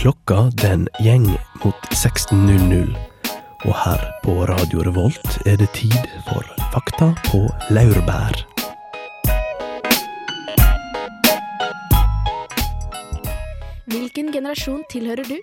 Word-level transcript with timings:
Klokka 0.00 0.46
den 0.62 0.86
gjeng 1.04 1.26
mot 1.60 1.88
16.00, 1.92 2.94
og 3.68 3.74
her 3.76 4.00
på 4.24 4.32
Radio 4.48 4.80
Revolt 4.86 5.34
er 5.44 5.58
det 5.60 5.68
tid 5.76 5.98
for 6.24 6.40
Fakta 6.72 7.10
på 7.26 7.42
laurbær. 7.68 8.38
Hvilken 13.92 14.32
generasjon 14.32 14.86
tilhører 14.88 15.28
du? 15.28 15.36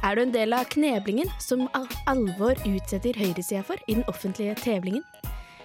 Er 0.00 0.16
du 0.16 0.24
en 0.24 0.32
del 0.32 0.56
av 0.56 0.72
kneblingen 0.72 1.28
som 1.36 1.68
av 1.76 1.92
alvor 2.08 2.56
utsetter 2.64 3.12
høyresida 3.20 3.60
for 3.68 3.76
i 3.84 4.00
den 4.00 4.08
offentlige 4.08 4.56
tevlingen? 4.64 5.04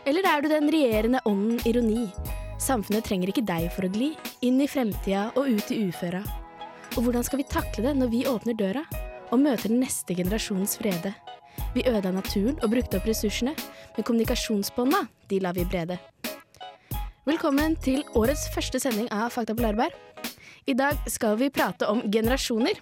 Eller 0.04 0.28
er 0.28 0.44
du 0.44 0.52
den 0.52 0.68
regjerende 0.76 1.24
ånden 1.24 1.64
ironi? 1.64 2.10
Samfunnet 2.60 3.08
trenger 3.08 3.32
ikke 3.32 3.48
deg 3.48 3.72
for 3.72 3.88
å 3.88 3.96
gli 3.96 4.12
inn 4.44 4.60
i 4.60 4.68
fremtida 4.68 5.30
og 5.40 5.48
ut 5.56 5.72
i 5.72 5.86
uføra. 5.88 6.28
Og 6.96 7.04
hvordan 7.04 7.26
skal 7.28 7.42
vi 7.42 7.46
takle 7.52 7.90
det 7.90 7.92
når 8.00 8.08
vi 8.08 8.22
åpner 8.24 8.56
døra 8.56 8.86
og 9.34 9.42
møter 9.42 9.68
den 9.68 9.82
neste 9.84 10.16
generasjons 10.16 10.78
frede? 10.80 11.12
Vi 11.76 11.84
ødela 11.84 12.14
naturen 12.16 12.56
og 12.64 12.72
brukte 12.72 13.02
opp 13.02 13.08
ressursene, 13.10 13.52
men 13.98 14.06
kommunikasjonsbånda, 14.08 15.02
de 15.28 15.40
lar 15.44 15.58
vi 15.58 15.66
brede. 15.68 15.98
Velkommen 17.28 17.76
til 17.84 18.06
årets 18.16 18.46
første 18.54 18.80
sending 18.80 19.10
av 19.12 19.34
Fakta 19.36 19.56
på 19.58 19.66
Lærbær. 19.66 19.92
I 20.72 20.76
dag 20.78 20.96
skal 21.12 21.36
vi 21.42 21.50
prate 21.52 21.90
om 21.92 22.00
generasjoner. 22.14 22.80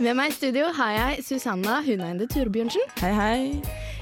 Med 0.00 0.14
meg 0.16 0.32
i 0.32 0.36
studio 0.38 0.70
har 0.78 0.94
jeg 0.94 1.24
Susanna 1.26 1.82
Huneinde 1.84 2.30
Turbjørnsen. 2.32 2.94
Hei, 3.02 3.12
hei. 3.12 3.40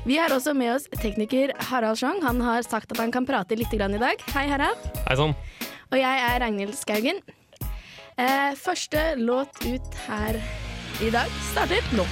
Vi 0.06 0.20
har 0.20 0.30
også 0.30 0.54
med 0.54 0.76
oss 0.76 0.86
tekniker 1.00 1.50
Harald 1.72 1.98
Schjong. 1.98 2.22
Han 2.22 2.38
har 2.46 2.62
sagt 2.62 2.94
at 2.94 3.02
han 3.02 3.10
kan 3.10 3.26
prate 3.26 3.58
litt 3.58 3.74
grann 3.74 3.96
i 3.96 4.02
dag. 4.02 4.22
Hei, 4.36 4.46
Harald. 4.52 4.86
Hei 5.08 5.18
sann. 5.18 5.34
Og 5.90 5.98
jeg 5.98 6.22
er 6.28 6.38
Ragnhild 6.44 6.78
Skaugen. 6.78 7.18
Eh, 8.18 8.54
første 8.56 9.02
låt 9.16 9.60
ut 9.66 9.94
her 10.06 10.38
i 11.04 11.10
dag 11.12 11.28
starter 11.52 11.84
nå. 11.96 12.06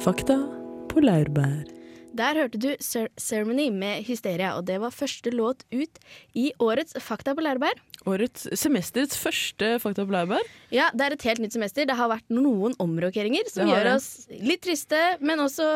Fakta 0.00 0.36
på 0.90 1.02
laurbær. 1.04 1.66
Der 2.16 2.34
hørte 2.40 2.58
du 2.58 2.68
Cer- 2.82 3.12
Ceremony 3.20 3.68
med 3.70 4.02
Hysteria, 4.08 4.54
og 4.56 4.64
det 4.66 4.80
var 4.82 4.90
første 4.90 5.30
låt 5.30 5.62
ut 5.72 6.00
i 6.34 6.50
årets 6.58 6.96
Fakta 7.00 7.34
på 7.36 7.44
Lærbær. 7.44 7.76
Årets 8.08 8.46
semesterets 8.56 9.18
første 9.20 9.74
Fakta 9.82 10.06
på 10.08 10.14
laurbær. 10.14 10.44
Ja, 10.72 10.88
det 10.96 11.04
er 11.04 11.16
et 11.16 11.26
helt 11.28 11.42
nytt 11.44 11.56
semester. 11.56 11.84
Det 11.88 11.96
har 11.98 12.08
vært 12.12 12.32
noen 12.32 12.76
omrokeringer 12.80 13.50
som 13.52 13.68
gjør 13.68 13.94
oss 13.96 14.26
litt 14.32 14.62
triste, 14.64 15.00
men 15.20 15.42
også 15.44 15.68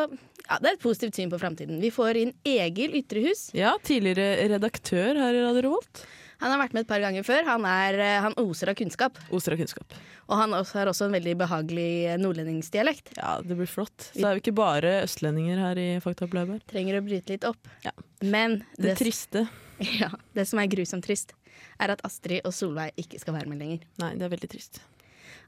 ja, 0.45 0.59
det 0.61 0.69
er 0.69 0.75
et 0.75 0.83
positivt 0.83 1.17
syn 1.17 1.31
på 1.31 1.39
framtiden. 1.41 1.79
Vi 1.81 1.89
får 1.93 2.21
inn 2.21 2.33
Egil 2.45 2.97
Ytrehus. 2.99 3.47
Ja, 3.57 3.75
tidligere 3.85 4.47
redaktør 4.55 5.17
her 5.21 5.37
i 5.37 5.41
Radio 5.45 5.65
Revolt. 5.69 6.05
Han 6.41 6.51
har 6.51 6.59
vært 6.59 6.75
med 6.75 6.83
et 6.83 6.89
par 6.89 7.01
ganger 7.01 7.23
før. 7.25 7.45
Han, 7.47 7.65
er, 7.69 7.97
eh, 8.03 8.17
han 8.21 8.35
oser 8.41 8.69
av 8.69 8.75
kunnskap. 8.77 9.17
Oser 9.33 9.55
av 9.55 9.61
kunnskap. 9.61 9.95
Og 10.27 10.35
han 10.37 10.53
har 10.57 10.91
også 10.91 11.07
en 11.07 11.15
veldig 11.15 11.35
behagelig 11.39 11.89
eh, 12.11 12.17
nordlendingsdialekt. 12.21 13.13
Ja, 13.17 13.37
det 13.41 13.57
blir 13.57 13.69
flott. 13.71 14.09
Så 14.11 14.25
er 14.27 14.37
vi 14.37 14.43
ikke 14.43 14.57
bare 14.57 14.97
østlendinger 15.05 15.61
her 15.63 15.81
i 15.81 15.87
Fakta 16.03 16.27
på 16.29 16.37
laurbær. 16.37 16.61
Trenger 16.69 16.99
å 16.99 17.05
bryte 17.05 17.33
litt 17.33 17.47
opp. 17.47 17.71
Ja. 17.85 17.95
Men 18.21 18.59
Det 18.75 18.91
det, 18.91 18.97
triste. 18.99 19.47
ja, 20.01 20.11
det 20.35 20.47
som 20.49 20.61
er 20.61 20.69
grusomt 20.71 21.07
trist, 21.07 21.33
er 21.81 21.93
at 21.95 22.03
Astrid 22.07 22.45
og 22.47 22.53
Solveig 22.55 22.93
ikke 23.01 23.19
skal 23.21 23.37
være 23.37 23.51
med 23.51 23.61
lenger. 23.63 23.85
Nei, 24.01 24.11
det 24.19 24.27
er 24.27 24.33
veldig 24.35 24.51
trist. 24.51 24.81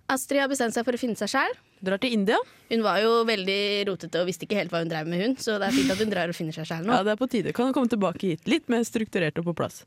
Astrid 0.08 0.40
har 0.40 0.48
bestemt 0.48 0.76
seg 0.76 0.86
for 0.88 0.96
å 0.96 1.00
finne 1.02 1.20
seg 1.20 1.32
sjæl. 1.34 1.56
Drar 1.84 2.00
til 2.00 2.14
India. 2.16 2.38
Hun 2.72 2.84
var 2.86 3.02
jo 3.04 3.26
veldig 3.28 3.60
rotete 3.90 4.22
og 4.22 4.30
visste 4.30 4.48
ikke 4.48 4.62
helt 4.62 4.72
hva 4.72 4.80
hun 4.80 4.92
drev 4.92 5.10
med, 5.10 5.20
hun. 5.24 5.36
Så 5.42 5.58
det 5.60 5.68
er 5.68 5.76
fint 5.76 5.92
at 5.92 6.00
hun 6.00 6.14
drar 6.14 6.32
og 6.32 6.38
finner 6.38 6.56
seg 6.56 6.70
sjæl 6.70 6.88
nå. 6.88 6.96
Ja, 6.96 7.04
det 7.04 7.14
er 7.14 7.20
på 7.20 7.28
tide. 7.32 7.54
Kan 7.56 7.70
hun 7.70 7.76
komme 7.76 7.92
tilbake 7.92 8.32
hit. 8.32 8.48
Litt 8.48 8.72
mer 8.72 8.88
strukturert 8.88 9.38
og 9.42 9.50
på 9.50 9.58
plass. 9.60 9.84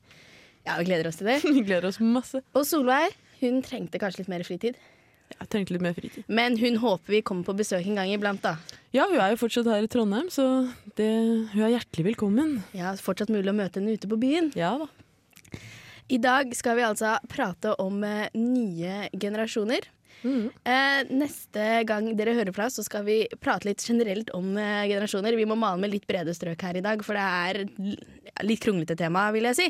Ja, 0.68 0.76
vi 0.76 0.90
gleder 0.90 1.08
oss 1.08 1.16
til 1.16 1.30
det. 1.30 1.40
Vi 1.56 1.64
gleder 1.64 1.88
oss 1.88 2.00
masse. 2.04 2.42
Og 2.52 2.66
Solveig 2.68 3.16
hun 3.40 3.62
trengte 3.64 3.96
kanskje 4.00 4.20
litt 4.26 4.32
mer 4.32 4.44
fritid. 4.44 4.76
Jeg 5.30 5.48
trengte 5.48 5.72
litt 5.72 5.84
mer 5.84 5.94
fritid. 5.96 6.26
Men 6.28 6.58
hun 6.60 6.76
håper 6.82 7.14
vi 7.14 7.20
kommer 7.24 7.46
på 7.46 7.54
besøk 7.56 7.86
en 7.88 7.96
gang 8.00 8.10
iblant, 8.12 8.42
da. 8.44 8.56
Ja, 8.92 9.06
hun 9.08 9.16
er 9.22 9.32
jo 9.32 9.38
fortsatt 9.40 9.68
her 9.70 9.86
i 9.86 9.88
Trondheim, 9.88 10.26
så 10.32 10.44
det, 10.98 11.08
hun 11.54 11.62
er 11.64 11.76
hjertelig 11.78 12.10
velkommen. 12.10 12.58
Ja, 12.76 12.92
Fortsatt 13.00 13.30
mulig 13.32 13.48
å 13.48 13.56
møte 13.56 13.80
henne 13.80 13.94
ute 13.96 14.10
på 14.10 14.18
byen. 14.20 14.50
Ja 14.58 14.74
da. 14.82 14.90
I 16.10 16.18
dag 16.18 16.50
skal 16.58 16.76
vi 16.78 16.82
altså 16.82 17.14
prate 17.30 17.72
om 17.78 18.00
eh, 18.04 18.26
nye 18.34 19.08
generasjoner. 19.14 19.84
Mm. 20.24 20.48
Eh, 20.68 21.02
neste 21.16 21.66
gang 21.88 22.10
dere 22.18 22.34
hører 22.36 22.52
fra 22.52 22.66
oss, 22.68 22.76
så 22.80 22.84
skal 22.84 23.06
vi 23.06 23.20
prate 23.40 23.68
litt 23.70 23.84
generelt 23.86 24.32
om 24.36 24.50
eh, 24.58 24.88
generasjoner. 24.90 25.38
Vi 25.38 25.46
må 25.48 25.56
male 25.56 25.80
med 25.80 25.94
litt 25.94 26.08
brede 26.10 26.34
strøk 26.36 26.66
her 26.66 26.80
i 26.80 26.82
dag, 26.84 27.04
for 27.06 27.16
det 27.16 27.28
er 27.28 27.62
l- 27.62 28.02
litt 28.48 28.60
kronglete 28.64 28.98
tema, 28.98 29.28
vil 29.32 29.46
jeg 29.52 29.60
si. 29.60 29.68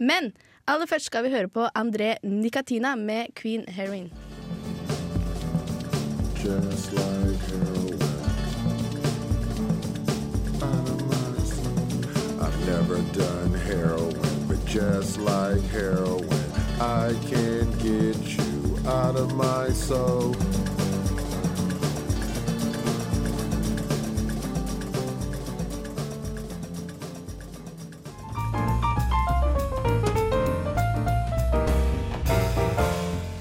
Men 0.00 0.32
aller 0.70 0.88
først 0.90 1.10
skal 1.12 1.26
vi 1.28 1.34
høre 1.36 1.52
på 1.52 1.68
André 1.78 2.14
Nikatina 2.24 2.96
med 2.96 3.34
Queen 3.38 3.66
Heroin. 3.68 4.08
just 6.42 6.92
like 6.92 7.42
heroin. 7.46 7.98
I've 12.42 12.66
never 12.66 12.98
done 13.14 13.54
heroin, 13.54 14.21
just 14.72 15.18
like 15.18 15.60
heroin, 15.64 16.26
I 16.80 17.12
can't 17.28 17.70
get 17.78 18.16
you 18.16 18.78
out 18.86 19.16
of 19.16 19.34
my 19.34 19.68
soul. 19.68 20.34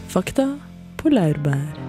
Fakta 0.08 0.59
på 0.97 1.09
laurbær. 1.09 1.81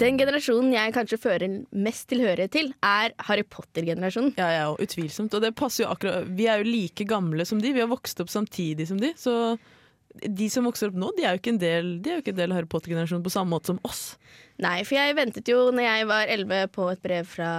Den 0.00 0.16
generasjonen 0.16 0.72
jeg 0.72 0.94
kanskje 0.96 1.18
fører 1.20 1.58
mest 1.76 2.06
tilhørighet 2.08 2.54
til, 2.54 2.70
er 2.80 3.12
Harry 3.28 3.44
Potter-generasjonen. 3.44 4.32
Ja, 4.40 4.48
ja, 4.54 4.70
utvilsomt. 4.80 5.34
Og 5.36 5.44
det 5.44 5.52
passer 5.58 5.84
jo 5.84 5.90
akkurat 5.92 6.30
Vi 6.38 6.46
er 6.48 6.62
jo 6.62 6.70
like 6.70 7.04
gamle 7.08 7.44
som 7.48 7.60
de. 7.60 7.74
Vi 7.76 7.82
har 7.82 7.90
vokst 7.90 8.22
opp 8.24 8.32
samtidig 8.32 8.88
som 8.88 9.00
de. 9.00 9.12
Så 9.20 9.34
de 10.10 10.48
som 10.50 10.64
vokser 10.66 10.90
opp 10.90 10.96
nå, 10.98 11.10
de 11.16 11.26
er 11.26 11.36
jo 11.36 11.40
ikke 11.40 11.52
en 11.52 11.60
del, 11.62 11.90
de 12.02 12.10
er 12.10 12.16
jo 12.18 12.22
ikke 12.24 12.32
en 12.32 12.38
del 12.40 12.54
Harry 12.56 12.68
Potter-generasjonen 12.70 13.26
på 13.26 13.32
samme 13.32 13.52
måte 13.52 13.70
som 13.70 13.80
oss. 13.86 14.02
Nei, 14.60 14.80
for 14.84 14.96
jeg 14.98 15.16
ventet 15.16 15.48
jo 15.48 15.58
når 15.72 15.86
jeg 15.86 16.08
var 16.10 16.32
11 16.34 16.72
på 16.74 16.86
et 16.92 17.02
brev 17.04 17.28
fra 17.30 17.50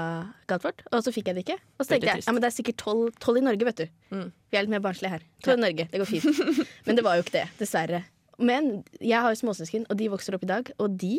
Galtvort, 0.52 0.84
og 0.92 1.06
så 1.06 1.14
fikk 1.16 1.32
jeg 1.32 1.38
det 1.38 1.46
ikke. 1.46 1.60
Og 1.78 1.86
så 1.86 1.94
tenkte 1.94 2.12
jeg 2.12 2.26
ja, 2.26 2.34
men 2.34 2.44
det 2.44 2.50
er 2.50 2.58
sikkert 2.58 2.82
tolv 2.82 3.40
i 3.40 3.46
Norge, 3.46 3.70
vet 3.70 3.84
du. 3.86 3.94
Mm. 4.18 4.28
Vi 4.52 4.60
er 4.60 4.66
litt 4.66 4.74
mer 4.74 4.84
barnslige 4.84 5.14
her. 5.16 5.30
Tolv 5.46 5.62
i 5.62 5.66
Norge, 5.68 5.88
det 5.94 6.02
går 6.02 6.10
fint. 6.10 6.44
men 6.90 7.00
det 7.00 7.06
var 7.08 7.18
jo 7.18 7.26
ikke 7.26 7.38
det, 7.38 7.46
dessverre. 7.62 8.04
Men 8.42 8.72
jeg 9.00 9.22
har 9.22 9.34
jo 9.34 9.42
småsøsken, 9.44 9.86
og 9.90 9.98
de 10.00 10.10
vokser 10.12 10.36
opp 10.38 10.46
i 10.46 10.52
dag, 10.52 10.72
og 10.82 10.98
de, 11.02 11.16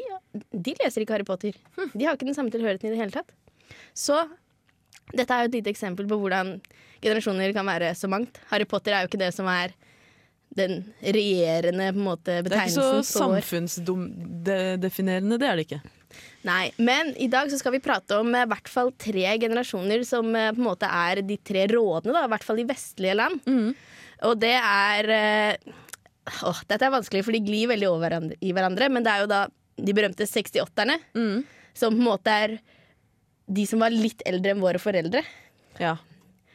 de 0.52 0.74
leser 0.82 1.04
ikke 1.04 1.14
Harry 1.16 1.28
Potter. 1.28 1.58
De 1.92 2.06
har 2.06 2.16
ikke 2.16 2.28
den 2.28 2.36
samme 2.38 2.52
tilhørigheten 2.54 2.90
i 2.90 2.94
det 2.94 3.00
hele 3.00 3.14
tatt. 3.14 3.30
Så 3.96 4.16
dette 5.12 5.32
er 5.32 5.44
jo 5.44 5.50
et 5.50 5.56
lite 5.60 5.72
eksempel 5.72 6.04
på 6.08 6.18
hvordan 6.20 6.46
generasjoner 7.02 7.54
kan 7.56 7.66
være 7.68 7.94
så 7.98 8.08
mangt. 8.10 8.40
Harry 8.52 8.66
Potter 8.68 8.92
er 8.94 9.00
jo 9.04 9.08
ikke 9.10 9.22
det 9.24 9.32
som 9.36 9.46
er 9.50 9.74
den 10.52 10.84
regjerende 11.00 11.92
måte, 11.96 12.42
Det 12.44 12.52
er 12.52 12.66
ikke 12.66 12.74
så 12.74 13.00
betegnelsen 13.00 13.70
samfunnsdefinerende, 13.88 15.38
det 15.40 15.48
er 15.48 15.56
det 15.56 15.64
ikke. 15.64 15.80
Nei, 16.44 16.72
men 16.76 17.14
i 17.16 17.28
dag 17.32 17.48
så 17.48 17.56
skal 17.60 17.72
vi 17.76 17.80
prate 17.84 18.18
om 18.20 18.34
eh, 18.34 18.44
i 18.44 18.50
hvert 18.50 18.68
fall 18.68 18.90
tre 19.00 19.38
generasjoner 19.40 20.02
som 20.04 20.28
eh, 20.36 20.50
på 20.52 20.60
en 20.60 20.66
måte 20.66 20.86
er 20.90 21.22
de 21.24 21.38
tre 21.40 21.66
rådene, 21.70 22.12
da, 22.12 22.26
i 22.26 22.32
hvert 22.34 22.44
fall 22.44 22.60
i 22.60 22.68
vestlige 22.68 23.14
land. 23.16 23.40
Mm. 23.46 23.70
Og 24.28 24.34
det 24.42 24.56
er 24.58 25.08
eh, 25.16 25.56
Åh, 26.30 26.60
dette 26.70 26.86
er 26.86 26.92
vanskelig, 26.94 27.24
for 27.26 27.34
de 27.34 27.40
glir 27.42 27.66
veldig 27.72 27.88
over 27.90 28.04
hverandre, 28.06 28.36
i 28.40 28.52
hverandre. 28.54 28.88
Men 28.94 29.02
det 29.02 29.10
er 29.14 29.24
jo 29.24 29.30
da 29.32 29.40
de 29.82 29.94
berømte 29.96 30.26
68-erne, 30.28 30.98
Mm. 31.16 31.42
som 31.74 31.94
på 31.96 31.98
en 31.98 32.06
måte 32.06 32.30
er 32.30 32.58
de 33.50 33.64
som 33.66 33.80
var 33.82 33.90
litt 33.90 34.22
eldre 34.26 34.52
enn 34.54 34.60
våre 34.62 34.78
foreldre. 34.78 35.24
Ja, 35.80 35.96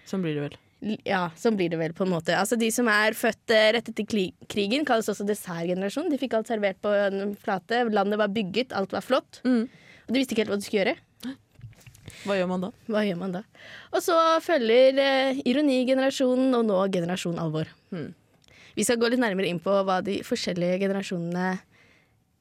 sånn 0.08 0.22
blir 0.24 0.36
det 0.38 0.46
vel. 0.46 0.56
Ja, 1.04 1.32
sånn 1.36 1.58
blir 1.58 1.70
det 1.74 1.80
vel, 1.82 1.92
på 1.98 2.06
en 2.06 2.12
måte. 2.14 2.36
Altså 2.38 2.56
De 2.58 2.70
som 2.72 2.88
er 2.88 3.12
født 3.18 3.50
eh, 3.50 3.72
rett 3.74 3.90
etter 3.90 4.06
krigen, 4.48 4.86
kalles 4.86 5.10
også 5.10 5.26
dessertgenerasjonen. 5.26 6.12
De 6.14 6.20
fikk 6.22 6.36
alt 6.38 6.48
servert 6.48 6.78
på 6.80 6.92
en 6.94 7.34
flate. 7.36 7.82
Landet 7.92 8.20
var 8.22 8.30
bygget, 8.30 8.72
alt 8.78 8.94
var 8.94 9.02
flott. 9.02 9.42
Mm. 9.44 9.66
Og 10.08 10.14
de 10.14 10.22
visste 10.22 10.36
ikke 10.36 10.46
helt 10.46 10.54
hva 10.54 10.60
de 10.62 10.68
skulle 10.68 10.84
gjøre. 10.86 10.96
Hva 12.24 12.38
gjør 12.38 12.48
man 12.48 12.62
da? 12.64 12.70
Hva 12.88 13.02
gjør 13.04 13.18
man 13.20 13.34
da? 13.36 13.42
Og 13.92 14.00
så 14.06 14.16
følger 14.46 15.02
eh, 15.02 15.42
ironigenerasjonen, 15.50 16.54
og 16.56 16.64
nå 16.70 16.78
generasjon 16.94 17.42
alvor. 17.42 17.68
Hmm. 17.92 18.14
Vi 18.78 18.86
skal 18.86 19.00
gå 19.02 19.10
litt 19.10 19.22
nærmere 19.24 19.50
inn 19.50 19.60
på 19.64 19.74
hva 19.88 20.00
de 20.06 20.20
forskjellige 20.26 20.78
generasjonene 20.86 21.48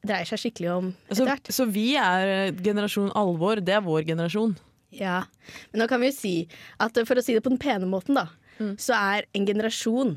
dreier 0.07 0.29
seg 0.29 0.39
skikkelig 0.43 0.69
om 0.75 0.91
Altså, 1.09 1.23
etter 1.25 1.31
hvert. 1.33 1.49
så 1.57 1.65
vi 1.73 1.87
er 1.99 2.31
eh, 2.35 2.51
generasjon 2.63 3.09
alvor, 3.17 3.59
det 3.65 3.73
er 3.75 3.81
vår 3.83 4.05
generasjon. 4.07 4.53
Ja. 4.95 5.23
Men 5.73 5.81
nå 5.83 5.87
kan 5.89 5.99
vi 5.99 6.11
jo 6.11 6.15
si 6.15 6.35
at 6.79 6.95
eh, 7.01 7.07
for 7.09 7.17
å 7.19 7.23
si 7.25 7.33
det 7.35 7.41
på 7.43 7.51
den 7.51 7.59
pene 7.61 7.89
måten, 7.89 8.15
da, 8.21 8.27
Mm. 8.57 8.71
så 8.81 8.95
er 8.97 9.25
en 9.37 9.43
generasjon 9.45 10.15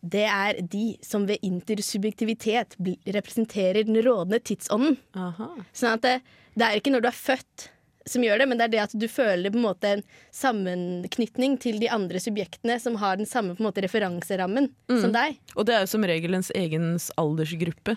det 0.00 0.22
er 0.24 0.56
de 0.72 0.94
som 1.04 1.26
ved 1.28 1.42
intersubjektivitet 1.44 2.76
representerer 3.12 3.84
den 3.84 3.98
rådende 4.06 4.38
tidsånden. 4.40 4.94
Aha. 5.18 5.50
Sånn 5.76 5.96
at 5.98 6.04
det, 6.06 6.14
det 6.56 6.64
er 6.64 6.78
ikke 6.78 6.92
når 6.94 7.04
du 7.04 7.08
er 7.10 7.18
født 7.18 7.66
som 8.10 8.24
gjør 8.24 8.40
det, 8.42 8.46
men 8.50 8.58
det 8.60 8.66
er 8.68 8.72
det 8.74 8.82
at 8.86 8.94
du 8.98 9.06
føler 9.10 9.52
på 9.52 9.58
en 9.60 9.66
måte 9.68 9.90
en 9.96 10.02
sammenknytning 10.34 11.56
til 11.62 11.78
de 11.82 11.90
andre 11.92 12.20
subjektene 12.22 12.78
som 12.82 12.96
har 13.02 13.18
den 13.20 13.28
samme 13.28 13.54
på 13.56 13.62
en 13.62 13.68
måte 13.70 13.84
referanserammen 13.84 14.70
som 14.88 15.12
deg. 15.14 15.38
Og 15.56 15.66
det 15.68 15.76
er 15.76 15.84
jo 15.84 15.92
som 15.94 16.06
regel 16.08 16.38
ens 16.38 16.50
egen 16.56 16.94
aldersgruppe. 17.20 17.96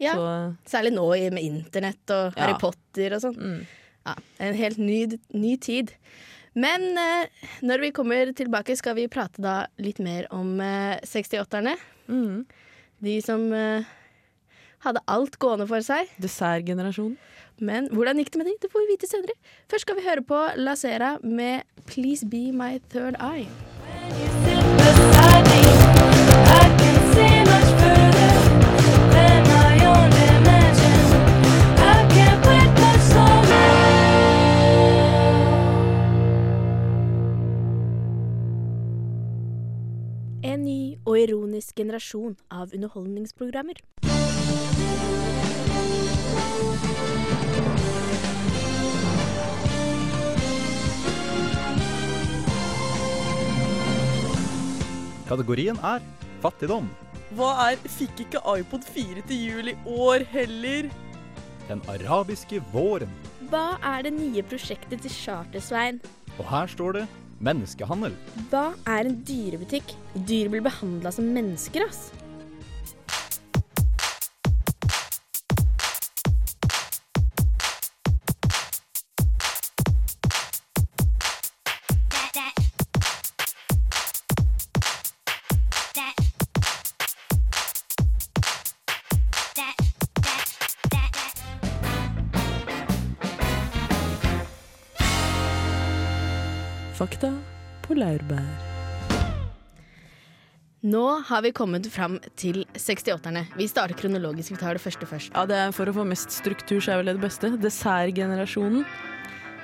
Ja, 0.00 0.14
Så 0.16 0.56
Særlig 0.76 0.94
nå 0.96 1.06
med 1.32 1.42
internett 1.44 2.10
og 2.10 2.32
Ja. 2.36 2.46
Harry 2.46 2.58
Potter 2.60 3.14
og 3.14 3.20
sånn. 3.20 3.36
mm. 3.36 3.66
Ja, 4.06 4.14
en 4.38 4.54
helt 4.56 4.78
ny, 4.78 5.18
ny 5.36 5.56
tid. 5.60 5.90
Men 6.54 6.96
eh, 6.98 7.26
når 7.62 7.80
vi 7.80 7.90
kommer 7.92 8.32
tilbake, 8.32 8.74
skal 8.76 8.96
vi 8.96 9.08
prate 9.08 9.42
da 9.42 9.66
litt 9.78 9.98
mer 9.98 10.26
om 10.32 10.58
eh, 10.60 10.96
68-erne. 11.04 11.76
Mm. 12.08 12.46
De 12.98 13.20
som 13.22 13.52
eh, 13.52 13.84
hadde 14.84 15.04
alt 15.06 15.38
gående 15.38 15.66
for 15.70 15.84
seg. 15.84 16.10
Dessertgenerasjonen. 16.22 17.18
Men 17.60 17.90
hvordan 17.92 18.16
gikk 18.16 18.32
det 18.32 18.40
med 18.40 18.48
de? 18.48 18.56
Det 18.62 18.70
får 18.72 18.86
vi 18.86 18.94
vite 18.94 19.10
senere. 19.10 19.36
Først 19.68 19.84
skal 19.84 19.98
vi 20.00 20.06
høre 20.08 20.24
på 20.24 20.38
La 20.56 20.74
Sera 20.74 21.18
med 21.22 21.62
'Please 21.86 22.24
Be 22.26 22.52
My 22.52 22.80
Third 22.90 23.20
Eye'. 23.20 23.48
beside 24.10 25.44
me. 25.50 25.60
I 26.60 26.64
can 26.80 26.98
see 27.12 27.36
much 27.52 27.70
further 27.82 28.32
than 29.14 29.38
my 29.54 29.74
own 29.92 30.08
dimension. 30.20 31.00
I 31.92 31.96
can't 32.14 32.40
wait 32.48 32.70
much 32.84 33.06
longer. 33.18 33.70
En 40.42 40.64
ny 40.64 40.82
og 41.04 41.18
ironisk 41.20 41.76
generasjon 41.76 42.36
av 42.50 42.74
underholdningsprogrammer. 42.74 43.78
Kategorien 55.30 55.78
er 55.86 56.02
fattigdom. 56.42 56.88
Hva 57.38 57.50
er 57.68 57.76
'fikk 57.86 58.24
ikke 58.24 58.40
iPod 58.58 58.82
4 58.82 59.22
til 59.28 59.42
jul 59.46 59.68
i 59.70 59.76
år 59.86 60.24
heller'? 60.26 60.90
Den 61.68 61.82
arabiske 61.86 62.58
våren. 62.72 63.12
Hva 63.52 63.78
er 63.78 64.02
det 64.02 64.12
nye 64.12 64.42
prosjektet 64.42 65.02
til 65.02 65.10
Chartersvein? 65.10 66.00
Og 66.38 66.44
her 66.50 66.66
står 66.66 66.92
det 66.98 67.06
menneskehandel. 67.38 68.16
Hva 68.50 68.74
er 68.86 69.06
en 69.06 69.22
dyrebutikk? 69.22 69.94
Dyr 70.26 70.50
blir 70.50 70.66
behandla 70.66 71.12
som 71.14 71.30
mennesker, 71.30 71.86
ass. 71.86 72.10
Nå 100.90 101.02
har 101.28 101.42
vi 101.44 101.50
kommet 101.54 101.86
fram 101.92 102.16
til 102.40 102.62
68-erne. 102.74 103.44
Vi 103.58 103.66
starter 103.68 103.94
kronologisk. 104.00 104.54
Vi 104.54 104.58
tar 104.60 104.74
det 104.78 104.82
første 104.82 105.06
først. 105.06 105.32
Ja, 105.36 105.44
det 105.46 105.58
er 105.60 105.74
For 105.76 105.90
å 105.90 105.94
få 105.94 106.06
mest 106.08 106.32
struktur 106.34 106.80
så 106.82 106.94
er 106.94 107.02
vel 107.02 107.10
det 107.12 107.16
det 107.18 107.24
beste. 107.26 107.50
Dessertgenerasjonen. 107.60 108.86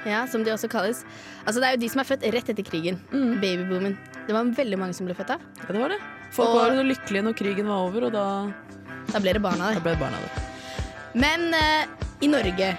Ja, 0.06 0.20
Som 0.31 0.44
de 0.46 0.52
også 0.55 0.69
kalles. 0.70 1.00
Altså 1.46 1.58
Det 1.62 1.67
er 1.70 1.75
jo 1.76 1.81
de 1.82 1.88
som 1.90 2.00
er 2.05 2.08
født 2.11 2.26
rett 2.34 2.50
etter 2.52 2.67
krigen. 2.69 3.00
Mm. 3.11 3.40
Babyboomen. 3.43 3.96
Det 4.28 4.34
var 4.37 4.44
veldig 4.61 4.78
mange 4.78 4.94
som 4.94 5.06
ble 5.08 5.17
født 5.19 5.32
da. 5.34 5.38
Ja, 5.64 5.73
det 5.73 5.81
var 5.82 5.88
det. 5.94 6.00
Folk 6.37 6.49
Og- 6.52 6.61
var 6.61 6.76
jo 6.76 6.82
lykkelige 6.87 7.23
når 7.26 7.34
krigen 7.38 7.67
var 7.67 7.88
over, 7.88 8.05
og 8.06 8.12
da, 8.12 8.26
Da 9.12 9.19
ble 9.23 9.32
det 9.32 9.43
barna 9.43 9.69
da 9.69 9.75
der. 9.75 9.81
ble 9.81 9.93
det 9.94 10.00
barna 10.00 10.19
der. 10.19 10.43
Men 11.14 11.55
uh, 11.55 11.87
i 12.20 12.26
Norge 12.28 12.76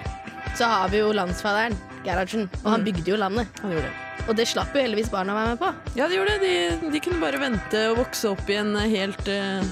så 0.56 0.66
har 0.68 0.90
vi 0.90 0.98
jo 1.00 1.12
landsfaderen, 1.14 1.74
Gerhardsen. 2.06 2.50
Og 2.64 2.72
han 2.72 2.82
Mm. 2.82 2.86
bygde 2.92 3.12
jo 3.12 3.18
landet. 3.18 3.48
Han 3.62 3.72
gjorde 3.72 3.88
det. 3.90 4.28
Og 4.28 4.36
det 4.36 4.48
slapp 4.48 4.74
jo 4.76 4.82
heldigvis 4.82 5.10
barna 5.12 5.34
å 5.34 5.38
være 5.38 5.50
med 5.56 5.60
på. 5.60 5.74
Ja, 5.96 6.08
de 6.08 6.16
gjorde 6.18 6.40
det. 6.40 6.82
De, 6.82 6.90
de 6.92 7.00
kunne 7.00 7.20
bare 7.22 7.40
vente 7.40 7.84
og 7.92 7.98
vokse 8.04 8.30
opp 8.32 8.50
i 8.50 8.56
en 8.60 8.76
helt 8.76 9.28
uh, 9.28 9.64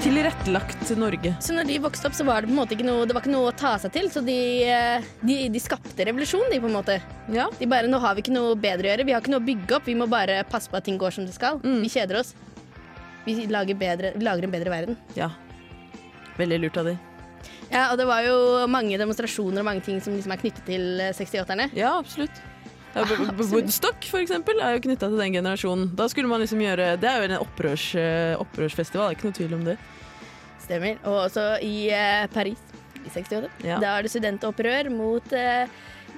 tilrettelagt 0.00 0.90
Norge. 0.96 1.34
Så 1.44 1.52
når 1.56 1.66
de 1.68 1.78
vokste 1.84 2.08
opp, 2.08 2.14
så 2.16 2.24
var 2.24 2.40
det 2.42 2.48
på 2.50 2.54
en 2.54 2.60
måte 2.60 2.76
ikke 2.76 2.86
noe 2.88 3.06
Det 3.08 3.14
var 3.16 3.22
ikke 3.24 3.32
noe 3.34 3.50
å 3.50 3.56
ta 3.56 3.74
seg 3.80 3.92
til. 3.92 4.08
Så 4.12 4.22
de, 4.24 4.36
eh, 4.64 5.02
de, 5.24 5.36
de 5.52 5.60
skapte 5.60 6.06
revolusjon, 6.08 6.46
de, 6.52 6.60
på 6.62 6.70
en 6.70 6.76
måte. 6.78 7.00
Ja. 7.32 7.48
De 7.58 7.66
bare 7.70 7.88
Nå 7.90 8.00
har 8.00 8.14
vi 8.16 8.24
ikke 8.24 8.32
noe 8.36 8.54
bedre 8.60 8.88
å 8.88 8.92
gjøre. 8.94 9.06
Vi 9.08 9.12
har 9.16 9.20
ikke 9.24 9.34
noe 9.34 9.42
å 9.42 9.48
bygge 9.50 9.76
opp. 9.76 9.86
Vi 9.90 9.96
må 9.98 10.08
bare 10.10 10.42
passe 10.48 10.70
på 10.72 10.76
at 10.80 10.84
ting 10.88 10.98
går 11.00 11.12
som 11.16 11.26
det 11.28 11.34
skal. 11.36 11.60
Mm. 11.64 11.80
Vi 11.84 11.92
kjeder 11.92 12.20
oss. 12.22 12.34
Vi 13.26 13.36
lager, 13.52 13.76
bedre, 13.76 14.14
vi 14.16 14.24
lager 14.24 14.44
en 14.48 14.50
bedre 14.56 14.70
verden. 14.72 14.96
ja. 15.16 15.30
Veldig 16.40 16.56
lurt 16.62 16.76
av 16.80 16.86
de. 16.88 16.94
Ja, 17.70 17.90
og 17.90 17.98
det 18.00 18.06
var 18.08 18.24
jo 18.26 18.36
mange 18.70 18.98
demonstrasjoner 19.00 19.62
og 19.62 19.68
mange 19.68 19.84
ting 19.86 20.00
som 20.02 20.16
liksom 20.16 20.34
er 20.34 20.40
knyttet 20.42 20.64
til 20.66 21.02
eh, 21.02 21.12
68-erne. 21.14 21.70
Ja, 21.78 21.96
absolutt. 21.98 22.42
Ja, 22.94 23.04
Woodstock 23.52 24.06
for 24.10 24.18
eksempel, 24.22 24.58
er 24.58 24.74
jo 24.74 24.82
knytta 24.88 25.10
til 25.10 25.20
den 25.20 25.36
generasjonen. 25.38 25.92
Da 25.98 26.08
skulle 26.10 26.30
man 26.30 26.42
liksom 26.42 26.62
gjøre 26.64 26.96
Det 26.98 27.06
er 27.06 27.20
jo 27.20 27.28
en 27.28 27.38
opprørs, 27.38 27.86
eh, 27.94 28.34
opprørsfestival, 28.40 29.06
det 29.06 29.14
er 29.14 29.18
ikke 29.18 29.30
noe 29.30 29.38
tvil 29.38 29.56
om 29.60 29.64
det. 29.68 29.78
Stemmer. 30.64 30.98
Og 31.06 31.22
også 31.28 31.46
i 31.66 31.74
eh, 31.94 32.26
Paris 32.34 32.60
i 33.00 33.08
68. 33.08 33.48
Ja. 33.64 33.78
Da 33.80 33.94
er 33.94 34.04
det 34.04 34.12
studentopprør 34.12 34.90
mot 34.92 35.32
eh, 35.36 35.70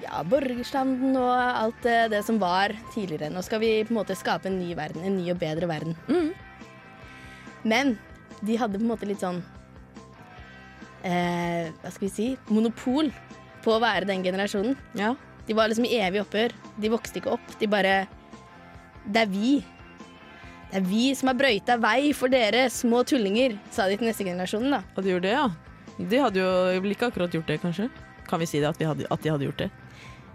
ja, 0.03 0.23
borgerstanden 0.29 1.17
og 1.21 1.33
alt 1.37 1.87
eh, 1.89 2.09
det 2.13 2.23
som 2.27 2.41
var 2.43 2.75
tidligere. 2.95 3.31
Nå 3.33 3.45
skal 3.47 3.63
vi 3.63 3.75
på 3.85 3.95
en 3.95 4.01
måte 4.01 4.19
skape 4.19 4.51
en 4.51 4.59
ny 4.61 4.73
verden, 4.79 5.05
en 5.07 5.19
ny 5.21 5.29
og 5.35 5.41
bedre 5.43 5.69
verden. 5.71 5.97
Mm. 6.09 6.33
Men 7.69 7.97
de 8.43 8.59
hadde 8.59 8.81
på 8.81 8.87
en 8.87 8.91
måte 8.91 9.09
litt 9.09 9.23
sånn 9.23 9.43
eh, 11.05 11.71
Hva 11.83 11.93
skal 11.93 12.07
vi 12.07 12.13
si 12.13 12.29
monopol 12.51 13.13
på 13.63 13.77
å 13.77 13.83
være 13.83 14.09
den 14.09 14.25
generasjonen. 14.25 14.75
Ja. 14.99 15.13
De 15.47 15.55
var 15.55 15.71
liksom 15.71 15.87
i 15.87 15.99
evig 16.03 16.23
opphør. 16.23 16.55
De 16.81 16.91
vokste 16.93 17.21
ikke 17.21 17.35
opp. 17.37 17.55
De 17.61 17.69
bare 17.71 18.07
Det 19.05 19.25
er 19.25 19.31
vi. 19.31 19.53
Det 20.71 20.81
er 20.81 20.87
vi 20.89 21.11
som 21.19 21.29
har 21.29 21.37
brøyta 21.37 21.77
vei 21.83 22.13
for 22.17 22.33
dere, 22.33 22.69
små 22.71 23.03
tullinger, 23.05 23.59
sa 23.71 23.89
de 23.91 23.99
til 23.99 24.09
neste 24.09 24.25
generasjon. 24.25 24.71
da. 24.71 24.83
Og 24.97 25.05
de 25.05 25.13
gjorde 25.13 25.29
det, 25.29 25.35
ja. 25.37 25.49
De 25.99 26.21
hadde 26.23 26.41
jo 26.41 26.93
ikke 26.95 27.11
akkurat 27.11 27.35
gjort 27.35 27.51
det, 27.51 27.61
kanskje? 27.61 27.91
Kan 28.29 28.41
vi 28.41 28.49
si 28.49 28.61
det, 28.63 28.71
at, 28.71 28.79
vi 28.81 28.89
hadde, 28.89 29.07
at 29.11 29.23
de 29.23 29.33
hadde 29.35 29.45
gjort 29.51 29.59
det? 29.67 29.71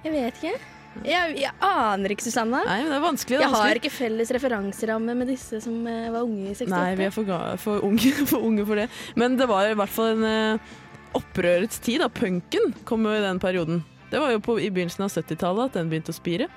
Jeg 0.03 0.13
vet 0.13 0.43
ikke. 0.43 0.59
Jeg, 1.05 1.35
jeg 1.41 1.53
aner 1.63 2.13
ikke, 2.13 2.25
Susanne. 2.25 2.63
Nei, 2.65 2.79
men 2.83 2.91
det 2.91 2.97
er 2.97 3.03
vanskelig. 3.03 3.37
Det 3.37 3.45
er 3.45 3.45
Jeg 3.45 3.55
har 3.57 3.79
ikke 3.81 3.93
felles 3.93 4.33
referanseramme 4.37 5.15
med 5.19 5.31
disse 5.33 5.61
som 5.63 5.77
eh, 5.89 6.09
var 6.13 6.25
unge 6.25 6.49
i 6.49 6.55
68. 6.55 6.71
Nei, 6.73 6.89
vi 6.99 7.07
er 7.07 7.13
for, 7.13 7.31
for, 7.61 7.85
unge, 7.87 8.11
for 8.31 8.47
unge 8.49 8.65
for 8.67 8.81
det. 8.81 8.87
Men 9.19 9.37
det 9.39 9.49
var 9.49 9.69
i 9.69 9.77
hvert 9.77 9.93
fall 9.93 10.15
en 10.15 10.27
uh, 10.57 10.75
opprørets 11.17 11.81
tid. 11.83 12.01
da. 12.03 12.09
Punken 12.09 12.73
kom 12.87 13.05
jo 13.07 13.15
i 13.15 13.23
den 13.23 13.41
perioden. 13.43 13.83
Det 14.11 14.21
var 14.23 14.31
jo 14.33 14.43
på, 14.43 14.57
i 14.63 14.71
begynnelsen 14.71 15.05
av 15.05 15.11
70-tallet 15.11 15.71
at 15.71 15.81
den 15.81 15.91
begynte 15.91 16.15
å 16.15 16.17
spire. 16.17 16.47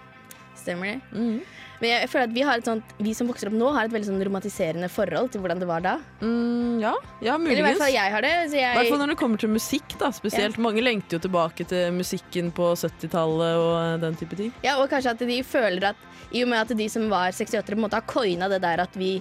Stemmer 0.60 0.94
det. 0.94 0.98
Mm. 1.16 1.40
Men 1.80 1.94
jeg 1.94 2.10
føler 2.12 2.28
at 2.28 2.34
vi, 2.36 2.44
sånt, 2.66 2.94
vi 3.00 3.14
som 3.16 3.30
vokser 3.30 3.48
opp 3.48 3.56
nå, 3.56 3.70
har 3.72 3.88
et 3.88 3.94
veldig 3.94 4.10
sånn 4.10 4.24
romantiserende 4.28 4.90
forhold 4.92 5.32
til 5.32 5.40
hvordan 5.40 5.62
det 5.62 5.68
var 5.70 5.84
da. 5.84 5.94
Mm, 6.20 6.76
ja, 6.82 6.92
ja, 7.24 7.38
Eller 7.38 7.62
i 7.62 7.64
hvert 7.64 7.80
fall 7.80 7.94
jeg 7.94 8.14
har 8.14 8.26
det. 8.26 8.34
I 8.52 8.64
hvert 8.76 8.92
fall 8.92 9.02
når 9.02 9.14
det 9.14 9.18
kommer 9.22 9.40
til 9.40 9.52
musikk, 9.54 9.96
da, 10.00 10.12
spesielt. 10.14 10.60
Mange 10.60 10.84
lengter 10.84 11.16
jo 11.16 11.24
tilbake 11.24 11.64
til 11.70 11.96
musikken 11.96 12.52
på 12.56 12.72
70-tallet 12.76 13.60
og 13.64 13.74
eh, 13.80 13.98
den 14.04 14.20
type 14.20 14.38
ting. 14.38 14.52
ja, 14.66 14.76
og 14.82 14.90
kanskje 14.92 15.16
at 15.16 15.28
de 15.32 15.42
føler 15.46 15.92
at 15.92 16.08
i 16.30 16.44
og 16.44 16.50
med 16.52 16.60
at 16.62 16.76
de 16.78 16.86
som 16.92 17.08
var 17.10 17.32
68-ere, 17.32 17.72
på 17.72 17.80
en 17.80 17.86
måte 17.88 17.98
har 17.98 18.06
coina 18.06 18.48
det 18.52 18.60
der 18.62 18.84
at 18.84 18.92
vi 18.98 19.16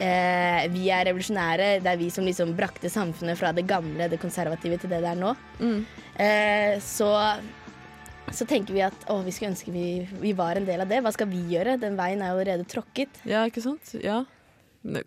eh, 0.00 0.66
vi 0.72 0.88
er 0.92 1.06
revolusjonære. 1.10 1.70
Det 1.84 1.92
er 1.92 2.00
vi 2.00 2.10
som 2.12 2.26
liksom 2.26 2.54
brakte 2.58 2.90
samfunnet 2.92 3.38
fra 3.38 3.52
det 3.56 3.66
gamle, 3.68 4.08
det 4.10 4.20
konservative, 4.22 4.78
til 4.80 4.92
det 4.92 5.02
det 5.04 5.12
er 5.12 5.20
nå. 5.20 5.34
Mm. 5.60 5.80
Eh, 6.20 6.78
så, 6.84 7.10
så 8.32 8.46
tenker 8.48 8.74
vi 8.76 8.82
at 8.86 9.06
å, 9.10 9.20
vi 9.26 9.32
skulle 9.34 9.52
ønske 9.54 9.72
vi, 9.74 9.84
vi 10.22 10.32
var 10.38 10.56
en 10.60 10.66
del 10.68 10.80
av 10.84 10.88
det. 10.90 11.00
Hva 11.04 11.12
skal 11.14 11.28
vi 11.30 11.40
gjøre? 11.54 11.78
Den 11.82 11.96
veien 11.98 12.22
er 12.22 12.32
jo 12.32 12.38
allerede 12.40 12.68
tråkket. 12.70 13.22
Ja, 13.28 13.44
ikke 13.50 13.62
sant? 13.64 13.94
Ja. 14.02 14.22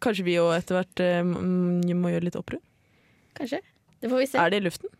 Kanskje 0.04 0.26
vi 0.28 0.36
òg 0.42 0.52
etter 0.60 0.78
hvert 0.82 1.02
eh, 1.02 1.22
må 1.26 2.12
gjøre 2.14 2.28
litt 2.30 2.38
opprør? 2.40 2.62
Kanskje. 3.38 3.62
Det 4.04 4.12
får 4.12 4.20
vi 4.22 4.28
se. 4.30 4.38
Er 4.44 4.52
det 4.54 4.60
i 4.62 4.68
luften? 4.68 4.92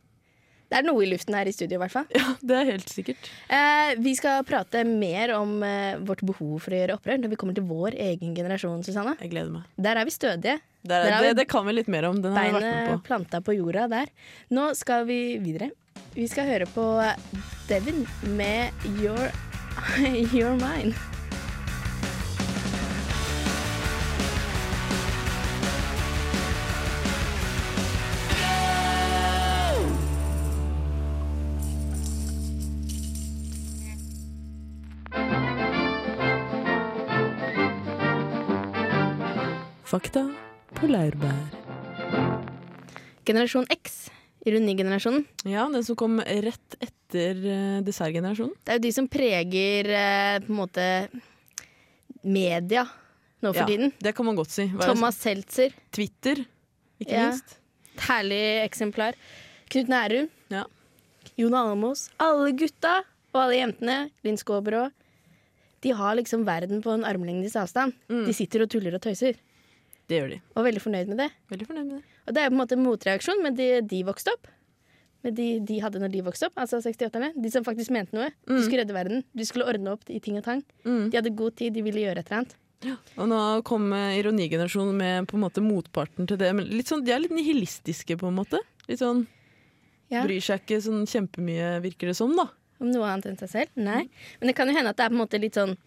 Det 0.74 0.80
er 0.80 0.86
noe 0.88 1.04
i 1.06 1.10
luften 1.12 1.36
her 1.38 1.46
i 1.46 1.52
studio, 1.54 1.78
i 1.78 1.82
hvert 1.84 1.94
fall. 1.94 2.08
Ja, 2.18 2.32
det 2.42 2.56
er 2.58 2.70
helt 2.72 2.90
sikkert. 2.90 3.28
Eh, 3.54 3.92
vi 4.02 4.16
skal 4.18 4.42
prate 4.48 4.82
mer 4.90 5.36
om 5.38 5.60
eh, 5.68 6.00
vårt 6.02 6.24
behov 6.26 6.56
for 6.64 6.74
å 6.74 6.80
gjøre 6.80 6.96
opprør 6.98 7.20
når 7.22 7.30
vi 7.36 7.38
kommer 7.44 7.54
til 7.60 7.68
vår 7.70 7.94
egen 8.08 8.34
generasjon, 8.34 8.82
Susanne. 8.88 9.14
Jeg 9.22 9.30
gleder 9.36 9.52
meg. 9.54 9.68
Der 9.78 10.02
er 10.02 10.08
vi 10.10 10.16
stødige. 10.16 10.56
Det, 10.82 10.90
Der 10.90 11.06
er, 11.12 11.20
vi- 11.22 11.28
det, 11.30 11.36
det 11.44 11.48
kan 11.54 11.68
vi 11.70 11.76
litt 11.78 11.92
mer 11.94 12.08
om. 12.10 12.18
Den 12.24 12.34
har 12.34 12.48
vi 12.50 12.56
vært 12.58 12.66
med 12.66 12.74
Beinet 12.74 12.96
på. 12.96 13.06
planta 13.12 13.44
på 13.46 13.54
jorda 13.60 13.86
der. 13.94 14.10
Nå 14.58 14.72
skal 14.80 15.06
vi 15.12 15.20
videre. 15.44 15.70
Vi 16.16 16.28
skal 16.28 16.46
høre 16.46 16.66
på 16.66 17.02
Devin 17.70 18.08
med 18.38 18.70
Your, 19.02 19.32
Your 20.38 20.54
Mind. 20.60 20.94
Fakta 39.94 40.24
på 40.74 40.88
laurbær. 40.90 41.54
Generasjon 43.26 43.66
X 43.70 44.13
ironigenerasjonen, 44.46 45.26
Ja, 45.48 45.68
den 45.72 45.84
som 45.88 45.96
kom 45.96 46.20
rett 46.20 46.76
etter 46.84 47.38
uh, 47.46 47.82
dessertgenerasjonen. 47.86 48.54
det 48.66 48.74
er 48.74 48.80
jo 48.80 48.84
de 48.88 48.92
som 48.96 49.08
preger 49.08 49.90
uh, 49.94 50.40
på 50.44 50.52
en 50.52 50.60
måte 50.60 50.88
media 52.24 52.86
nå 53.44 53.52
for 53.54 53.62
Ja, 53.64 53.68
tiden. 53.68 53.92
Det 54.00 54.14
kan 54.16 54.26
man 54.26 54.36
godt 54.40 54.52
si. 54.54 54.66
Hva 54.72 54.86
Thomas 54.88 55.18
Seltzer, 55.20 55.74
Twitter, 55.92 56.46
ikke 57.00 57.12
Ja. 57.12 57.30
minst. 57.32 57.58
herlig 57.98 58.64
eksemplar. 58.66 59.14
Knut 59.70 59.88
Nærum, 59.88 60.30
Ja. 60.50 60.64
Jon 61.38 61.54
Almaas. 61.54 62.10
Alle 62.20 62.52
gutta 62.54 63.04
og 63.34 63.42
alle 63.42 63.56
jentene, 63.60 64.12
Linn 64.24 64.38
Skåber 64.38 64.72
òg. 64.86 64.92
De 65.82 65.90
har 65.92 66.16
liksom 66.16 66.46
verden 66.46 66.82
på 66.82 66.94
en 66.94 67.04
armlengdes 67.04 67.56
avstand. 67.56 67.94
Mm. 68.10 68.26
De 68.26 68.34
sitter 68.34 68.62
og 68.64 68.70
tuller 68.70 68.94
og 68.96 69.02
tøyser, 69.02 69.36
Det 70.08 70.22
gjør 70.22 70.30
de. 70.30 70.42
og 70.56 70.64
veldig 70.66 70.82
fornøyd 70.82 71.08
med 71.08 71.18
det. 71.18 71.32
Veldig 71.52 71.68
fornøyd 71.68 71.86
med 71.86 71.96
det. 72.02 72.04
Og 72.28 72.34
det 72.34 72.42
er 72.44 72.50
på 72.50 72.56
en 72.56 72.62
måte 72.62 72.78
motreaksjon 72.80 73.42
med 73.44 73.56
de 73.60 73.82
de 73.82 74.04
vokste 74.08 74.32
opp. 74.34 74.48
Med 75.24 75.36
de 75.36 75.60
de 75.64 75.80
hadde 75.80 76.00
når 76.02 76.12
de 76.12 76.22
vokste 76.24 76.48
opp, 76.50 76.58
altså 76.60 76.82
68-erne. 76.84 77.32
De 77.42 77.50
som 77.52 77.64
faktisk 77.64 77.92
mente 77.92 78.12
noe. 78.16 78.30
De 78.48 78.54
Mm. 78.58 78.64
skulle 78.64 78.82
redde 78.84 78.94
verden. 78.96 79.24
De 79.36 79.46
skulle 79.46 79.66
ordne 79.68 79.92
opp 79.92 80.04
i 80.10 80.20
ting 80.20 80.38
og 80.38 80.44
tang. 80.44 80.64
Mm. 80.86 81.10
De 81.12 81.18
hadde 81.18 81.36
god 81.36 81.56
tid, 81.56 81.74
de 81.74 81.82
ville 81.82 82.02
gjøre 82.04 82.20
et 82.20 82.28
eller 82.32 82.42
annet. 82.44 82.56
Og 83.18 83.28
nå 83.30 83.64
kom 83.64 83.94
eh, 83.94 84.18
ironigenerasjonen 84.20 84.98
med 84.98 85.28
på 85.28 85.38
en 85.38 85.44
måte 85.46 85.62
motparten 85.64 86.28
til 86.28 86.36
det. 86.38 86.50
Sånn, 86.86 87.06
de 87.06 87.12
er 87.16 87.20
litt 87.24 87.32
nihilistiske, 87.32 88.18
på 88.20 88.28
en 88.28 88.36
måte. 88.36 88.60
Litt 88.90 89.00
sånn, 89.00 89.26
Ja. 90.12 90.22
Bryr 90.28 90.42
seg 90.44 90.60
ikke 90.62 90.82
sånn 90.84 91.08
kjempemye, 91.08 91.82
virker 91.82 92.08
det 92.12 92.16
som, 92.16 92.36
da. 92.36 92.50
Om 92.82 92.92
noe 92.92 93.08
annet 93.08 93.26
enn 93.32 93.38
seg 93.40 93.50
selv? 93.50 93.70
Nei. 93.78 94.10
Men 94.42 94.48
det 94.52 94.56
kan 94.56 94.68
jo 94.68 94.76
hende 94.76 94.90
at 94.92 94.98
det 94.98 95.06
er 95.06 95.10
på 95.10 95.16
en 95.16 95.24
måte 95.26 95.40
litt 95.40 95.54
sånn 95.56 95.78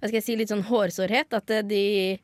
Hva 0.00 0.08
skal 0.08 0.16
jeg 0.16 0.24
si, 0.24 0.36
litt 0.36 0.48
sånn 0.48 0.64
hårsårhet. 0.64 1.32
At 1.36 1.50
eh, 1.50 1.62
de, 1.62 2.18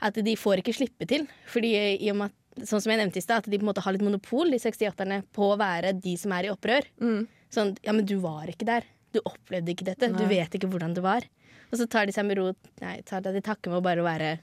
at 0.00 0.14
de 0.14 0.34
får 0.36 0.58
ikke 0.62 0.74
slippe 0.76 1.06
til. 1.08 1.26
Fordi 1.46 1.96
i 2.00 2.10
og 2.10 2.16
med 2.16 2.30
at 2.30 2.34
Sånn 2.66 2.82
som 2.82 2.92
jeg 2.92 3.00
nevnte 3.00 3.20
i 3.20 3.24
stad, 3.24 3.44
at 3.44 3.50
de 3.50 3.58
på 3.58 3.66
en 3.66 3.70
måte 3.70 3.82
har 3.84 3.94
litt 3.94 4.04
monopol, 4.04 4.50
de 4.50 4.60
68-erne, 4.62 5.22
på 5.34 5.52
å 5.52 5.58
være 5.60 5.94
de 5.98 6.14
som 6.20 6.34
er 6.34 6.48
i 6.48 6.52
opprør. 6.52 6.88
Mm. 7.02 7.20
Sånn, 7.54 7.74
ja, 7.84 7.94
men 7.96 8.06
du 8.08 8.16
var 8.22 8.50
ikke 8.50 8.68
der. 8.68 8.86
Du 9.14 9.22
opplevde 9.22 9.72
ikke 9.72 9.86
dette. 9.88 10.10
Du 10.12 10.24
vet 10.28 10.54
ikke 10.54 10.70
hvordan 10.70 10.96
det 10.96 11.04
var. 11.04 11.26
Og 11.68 11.80
så 11.80 11.86
tar 11.90 12.08
de 12.08 12.14
seg 12.16 12.26
med 12.28 12.38
ro 12.40 12.50
Nei, 12.82 12.98
tar 13.08 13.24
de 13.24 13.40
takke 13.44 13.70
med 13.70 13.80
å 13.80 13.84
bare 13.84 14.04
være 14.04 14.36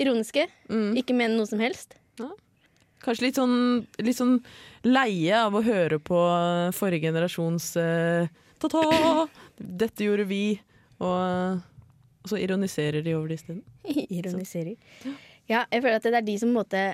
ironiske. 0.00 0.46
Mm. 0.70 0.92
Ikke 0.98 1.16
mene 1.16 1.36
noe 1.36 1.48
som 1.50 1.62
helst. 1.62 1.96
Kanskje 3.02 3.26
litt 3.26 3.38
sånn, 3.38 3.82
litt 3.98 4.18
sånn 4.18 4.36
leie 4.86 5.34
av 5.34 5.56
å 5.58 5.64
høre 5.66 5.98
på 6.02 6.18
forrige 6.76 7.08
generasjons 7.10 7.72
eh, 7.80 8.30
ta-ta, 8.62 9.26
dette 9.82 10.06
gjorde 10.06 10.26
vi, 10.30 10.44
og, 11.02 11.58
og 12.22 12.30
så 12.30 12.38
ironiserer 12.38 13.02
de 13.02 13.16
over 13.18 13.32
det 13.32 13.40
isteden. 13.40 13.64
Ironiserer. 14.20 14.76
Ja, 15.50 15.64
jeg 15.66 15.82
føler 15.82 15.98
at 15.98 16.06
det 16.06 16.14
er 16.20 16.28
de 16.28 16.36
som 16.38 16.52
på 16.52 16.54
en 16.54 16.60
måte 16.60 16.84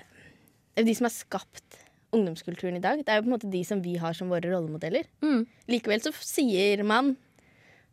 de 0.87 0.95
som 0.95 1.09
har 1.09 1.15
skapt 1.15 1.79
ungdomskulturen 2.15 2.77
i 2.79 2.83
dag. 2.83 3.03
Det 3.05 3.13
er 3.13 3.21
jo 3.21 3.27
på 3.27 3.31
en 3.31 3.35
måte 3.37 3.51
de 3.53 3.63
som 3.69 3.81
vi 3.85 3.97
har 4.01 4.15
som 4.17 4.31
våre 4.33 4.49
rollemodeller. 4.49 5.09
Mm. 5.25 5.43
Likevel 5.69 6.01
så 6.05 6.13
sier 6.25 6.83
man 6.89 7.15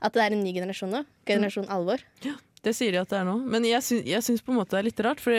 at 0.04 0.16
det 0.16 0.24
er 0.24 0.36
en 0.36 0.44
ny 0.46 0.54
generasjon 0.56 0.92
nå. 0.94 1.02
Generasjon 1.28 1.68
alvor. 1.74 2.04
Ja, 2.24 2.36
Det 2.66 2.74
sier 2.76 2.92
de 2.96 3.02
at 3.02 3.12
det 3.12 3.20
er 3.20 3.28
nå. 3.28 3.38
Men 3.46 3.66
jeg 3.68 3.84
sy 3.86 4.00
jeg 4.08 4.24
syns 4.26 4.42
på 4.46 4.54
en 4.54 4.60
måte 4.62 4.76
det 4.76 4.80
er 4.84 4.88
litt 4.90 5.02
rart, 5.06 5.20
for 5.24 5.34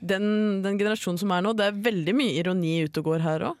den, 0.00 0.24
den 0.64 0.78
generasjonen 0.80 1.20
som 1.20 1.32
er 1.36 1.44
nå, 1.44 1.52
det 1.56 1.66
er 1.68 1.82
veldig 1.90 2.14
mye 2.16 2.36
ironi 2.40 2.78
ute 2.88 3.02
og 3.02 3.10
går 3.12 3.24
her 3.26 3.44
òg. 3.50 3.58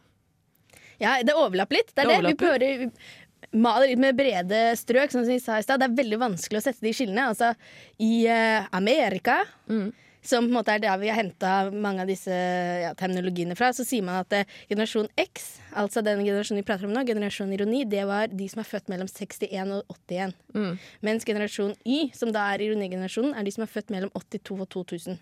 Ja, 1.00 1.18
det 1.24 1.36
overlapper 1.36 1.78
litt. 1.80 1.92
Det 1.94 2.02
er 2.04 2.08
Det 2.10 2.20
det. 2.20 2.32
Vi 2.32 2.40
prøver 2.40 2.64
vi 2.64 3.58
maler 3.60 3.88
litt 3.88 4.00
med 4.02 4.16
brede 4.18 4.58
strøk, 4.76 5.12
sånn 5.12 5.24
som 5.24 5.32
vi 5.32 5.40
sa 5.40 5.58
i 5.58 5.64
stad. 5.64 5.80
Det 5.80 5.88
er 5.88 5.96
veldig 6.02 6.18
vanskelig 6.20 6.60
å 6.60 6.64
sette 6.64 6.84
de 6.84 6.92
skillene. 6.96 7.28
Altså, 7.32 7.52
I 7.98 8.12
uh, 8.28 8.68
Amerika, 8.76 9.42
Mm. 9.68 9.90
Som 10.22 10.44
på 10.44 10.50
en 10.50 10.56
måte 10.58 10.74
er 10.74 10.82
der 10.82 10.98
vi 11.00 11.08
har 11.08 11.16
henta 11.16 11.52
mange 11.72 12.04
av 12.04 12.10
disse 12.10 12.34
ja, 12.82 12.92
terminologiene 12.98 13.56
fra, 13.56 13.70
så 13.76 13.86
sier 13.88 14.04
man 14.04 14.20
at 14.20 14.34
eh, 14.36 14.58
generasjon 14.68 15.08
X, 15.20 15.48
altså 15.72 16.02
den 16.04 16.22
generasjonen 16.26 16.60
vi 16.60 16.66
prater 16.68 16.88
om 16.88 16.92
nå, 16.94 17.04
generasjon 17.08 17.54
ironi, 17.56 17.86
det 17.88 18.04
var 18.08 18.28
de 18.28 18.48
som 18.52 18.60
er 18.60 18.68
født 18.68 18.92
mellom 18.92 19.08
61 19.08 19.74
og 19.78 19.96
81. 20.10 20.36
Mm. 20.56 20.70
Mens 21.08 21.28
generasjon 21.28 21.74
Y, 21.88 22.10
som 22.16 22.34
da 22.36 22.50
er 22.52 22.66
ironigenerasjonen, 22.68 23.32
er 23.34 23.48
de 23.48 23.54
som 23.56 23.64
er 23.64 23.72
født 23.72 23.94
mellom 23.94 24.12
82 24.16 24.60
og 24.60 24.68
2000. 24.76 25.20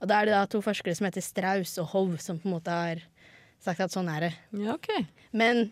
Og 0.00 0.08
da 0.08 0.20
er 0.20 0.28
det 0.28 0.36
da 0.36 0.44
to 0.48 0.62
forskere 0.64 0.96
som 0.96 1.06
heter 1.08 1.24
Strauss 1.24 1.76
og 1.82 1.90
Hov, 1.92 2.16
som 2.24 2.40
på 2.40 2.48
en 2.48 2.56
måte 2.56 2.72
har 2.72 3.02
sagt 3.60 3.84
at 3.84 3.92
sånn 3.92 4.08
er 4.08 4.28
det. 4.28 4.32
Ja, 4.56 4.78
OK. 4.78 4.88
Men 5.36 5.68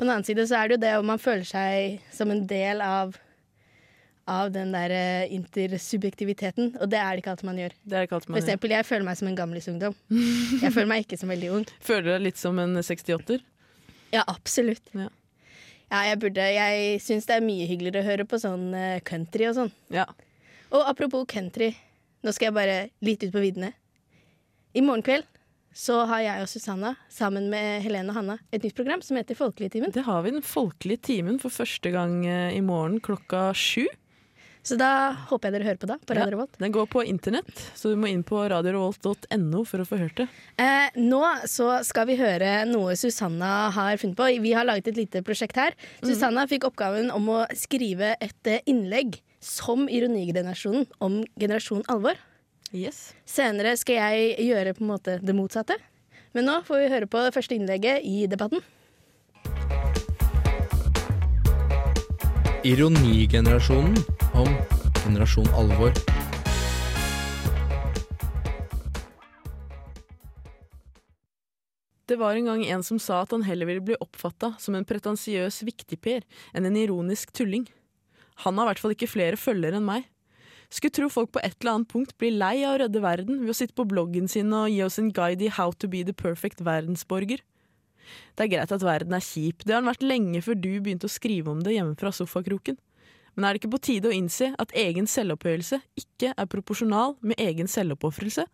på 0.00 0.06
den 0.06 0.14
annen 0.14 0.24
side 0.24 0.46
så 0.48 0.62
er 0.62 0.70
det 0.70 0.78
jo 0.78 0.84
det 0.86 0.94
om 0.96 1.10
man 1.12 1.20
føler 1.20 1.44
seg 1.44 2.06
som 2.14 2.32
en 2.32 2.46
del 2.48 2.80
av, 2.80 3.18
av 4.28 4.50
den 4.54 4.72
der 4.74 4.92
eh, 4.94 5.32
intersubjektiviteten, 5.34 6.74
og 6.80 6.90
det 6.92 6.98
er 7.00 7.14
det 7.16 7.22
ikke 7.22 7.32
alltid 7.34 7.48
man 7.48 7.60
gjør. 7.62 7.76
Det 7.82 7.96
er 7.98 8.06
ikke 8.06 8.18
alt 8.18 8.26
For 8.26 8.32
man 8.34 8.40
gjør. 8.40 8.46
eksempel, 8.46 8.74
jeg 8.76 8.86
føler 8.86 9.06
meg 9.08 9.18
som 9.20 9.30
en 9.30 9.38
gamlisungdom. 9.38 9.96
Jeg 10.60 10.72
føler 10.74 10.90
meg 10.92 11.06
ikke 11.06 11.18
som 11.20 11.32
veldig 11.32 11.50
ung. 11.56 11.64
Føler 11.88 12.06
du 12.06 12.10
deg 12.12 12.26
litt 12.28 12.40
som 12.40 12.58
en 12.62 12.76
68-er. 12.78 13.42
Ja, 14.14 14.24
absolutt. 14.26 14.82
Ja. 14.94 15.08
Ja, 15.90 16.04
jeg 16.06 16.20
burde 16.22 16.44
Jeg 16.54 17.00
syns 17.02 17.26
det 17.26 17.34
er 17.40 17.42
mye 17.42 17.66
hyggeligere 17.66 18.04
å 18.04 18.06
høre 18.06 18.26
på 18.30 18.38
sånn 18.38 18.68
eh, 18.78 19.00
country 19.06 19.48
og 19.50 19.56
sånn. 19.56 19.72
Ja. 19.90 20.06
Og 20.70 20.86
apropos 20.86 21.26
country, 21.30 21.72
nå 22.22 22.30
skal 22.34 22.50
jeg 22.50 22.58
bare 22.60 22.78
litt 23.02 23.24
ut 23.26 23.32
på 23.34 23.42
viddene. 23.42 23.72
I 24.76 24.84
morgen 24.86 25.02
kveld 25.02 25.26
så 25.74 26.00
har 26.10 26.22
jeg 26.22 26.42
og 26.42 26.48
Susanna 26.50 26.92
sammen 27.10 27.48
med 27.50 27.82
Helene 27.84 28.10
og 28.10 28.16
Hanna 28.18 28.36
et 28.50 28.62
nytt 28.62 28.74
program 28.78 29.02
som 29.06 29.18
heter 29.18 29.38
Folkeligtimen. 29.38 29.92
Det 29.94 30.02
har 30.06 30.22
vi 30.26 30.32
den 30.34 30.46
folkelige 30.46 31.02
timen 31.10 31.38
for 31.42 31.50
første 31.54 31.90
gang 31.94 32.20
eh, 32.26 32.54
i 32.54 32.62
morgen 32.62 33.00
klokka 33.02 33.48
sju. 33.54 33.86
Så 34.62 34.76
da 34.76 35.12
håper 35.30 35.48
jeg 35.48 35.54
dere 35.56 35.68
hører 35.70 35.78
på 35.80 35.88
da, 35.88 35.96
på 36.04 36.12
Ja. 36.14 36.20
Radio 36.20 36.36
Revolt. 36.36 36.58
Den 36.60 36.72
går 36.74 36.86
på 36.92 37.02
internett, 37.08 37.48
så 37.74 37.88
du 37.88 37.96
må 37.96 38.10
inn 38.10 38.22
på 38.26 38.42
radiorevolt.no 38.52 39.62
for 39.64 39.80
å 39.80 39.86
få 39.88 39.96
hørt 40.02 40.16
det. 40.20 40.26
Eh, 40.60 40.98
nå 41.00 41.20
så 41.48 41.78
skal 41.86 42.06
vi 42.10 42.18
høre 42.20 42.66
noe 42.68 42.96
Susanna 43.00 43.70
har 43.72 43.96
funnet 43.96 44.18
på. 44.18 44.28
Vi 44.44 44.52
har 44.52 44.68
laget 44.68 44.88
et 44.92 45.00
lite 45.00 45.22
prosjekt 45.24 45.56
her. 45.56 45.76
Susanna 46.04 46.44
fikk 46.50 46.68
oppgaven 46.68 47.08
om 47.14 47.28
å 47.32 47.38
skrive 47.56 48.14
et 48.20 48.50
eh, 48.52 48.60
innlegg 48.68 49.20
som 49.40 49.88
ironigenerasjonen 49.88 50.84
om 51.00 51.22
generasjon 51.40 51.86
alvor. 51.88 52.18
Yes. 52.76 53.14
Senere 53.26 53.72
skal 53.80 53.96
jeg 53.96 54.50
gjøre 54.50 54.76
på 54.76 54.84
en 54.84 54.92
måte 54.92 55.16
det 55.24 55.34
motsatte. 55.34 55.78
Men 56.36 56.46
nå 56.46 56.60
får 56.68 56.84
vi 56.84 56.90
høre 56.92 57.08
på 57.10 57.24
det 57.24 57.32
første 57.34 57.56
innlegget 57.56 58.04
i 58.06 58.26
debatten. 58.30 58.60
Ironigenerasjonen 62.60 63.94
om 64.36 64.48
generasjon 65.04 65.46
alvor. 65.56 65.94
Det 72.04 72.18
var 72.20 72.34
en 72.36 72.44
gang 72.44 72.66
en 72.66 72.84
som 72.84 72.98
sa 73.00 73.22
at 73.22 73.32
han 73.32 73.46
heller 73.48 73.64
ville 73.64 73.80
bli 73.80 73.96
oppfatta 74.04 74.52
som 74.60 74.76
en 74.76 74.84
pretensiøs 74.84 75.62
viktigper 75.64 76.26
enn 76.52 76.68
en 76.68 76.76
ironisk 76.76 77.32
tulling. 77.32 77.64
Han 78.44 78.60
har 78.60 78.68
i 78.68 78.74
hvert 78.74 78.84
fall 78.84 78.96
ikke 78.98 79.08
flere 79.08 79.40
følgere 79.40 79.80
enn 79.80 79.88
meg. 79.88 80.04
Skulle 80.68 80.98
tro 81.00 81.08
folk 81.08 81.32
på 81.32 81.40
et 81.40 81.56
eller 81.62 81.78
annet 81.78 81.92
punkt 81.94 82.12
blir 82.20 82.36
lei 82.36 82.58
av 82.60 82.76
å 82.76 82.82
redde 82.84 83.00
verden 83.00 83.40
ved 83.40 83.54
å 83.54 83.56
sitte 83.56 83.78
på 83.78 83.88
bloggen 83.88 84.28
sin 84.28 84.52
og 84.52 84.68
gi 84.68 84.84
oss 84.84 85.00
en 85.00 85.08
guide 85.16 85.48
i 85.48 85.54
how 85.56 85.72
to 85.72 85.88
be 85.88 86.04
the 86.04 86.12
perfect 86.12 86.60
verdensborger. 86.60 87.40
Det 88.36 88.46
er 88.46 88.52
greit 88.54 88.72
at 88.74 88.84
verden 88.84 89.16
er 89.16 89.24
kjip, 89.24 89.64
det 89.64 89.74
har 89.74 89.82
den 89.82 89.90
vært 89.90 90.06
lenge 90.06 90.42
før 90.44 90.58
du 90.58 90.70
begynte 90.78 91.08
å 91.08 91.12
skrive 91.12 91.52
om 91.52 91.60
det 91.64 91.76
hjemme 91.76 91.98
fra 92.00 92.12
sofakroken. 92.14 92.78
Men 93.34 93.46
er 93.46 93.54
det 93.54 93.62
ikke 93.62 93.74
på 93.76 93.84
tide 93.86 94.10
å 94.10 94.14
innse 94.14 94.50
at 94.60 94.74
egen 94.76 95.06
selvopphøyelse 95.08 95.80
ikke 96.00 96.32
er 96.34 96.50
proporsjonal 96.50 97.14
med 97.22 97.38
egen 97.40 97.70
selvoppofrelse? 97.70 98.46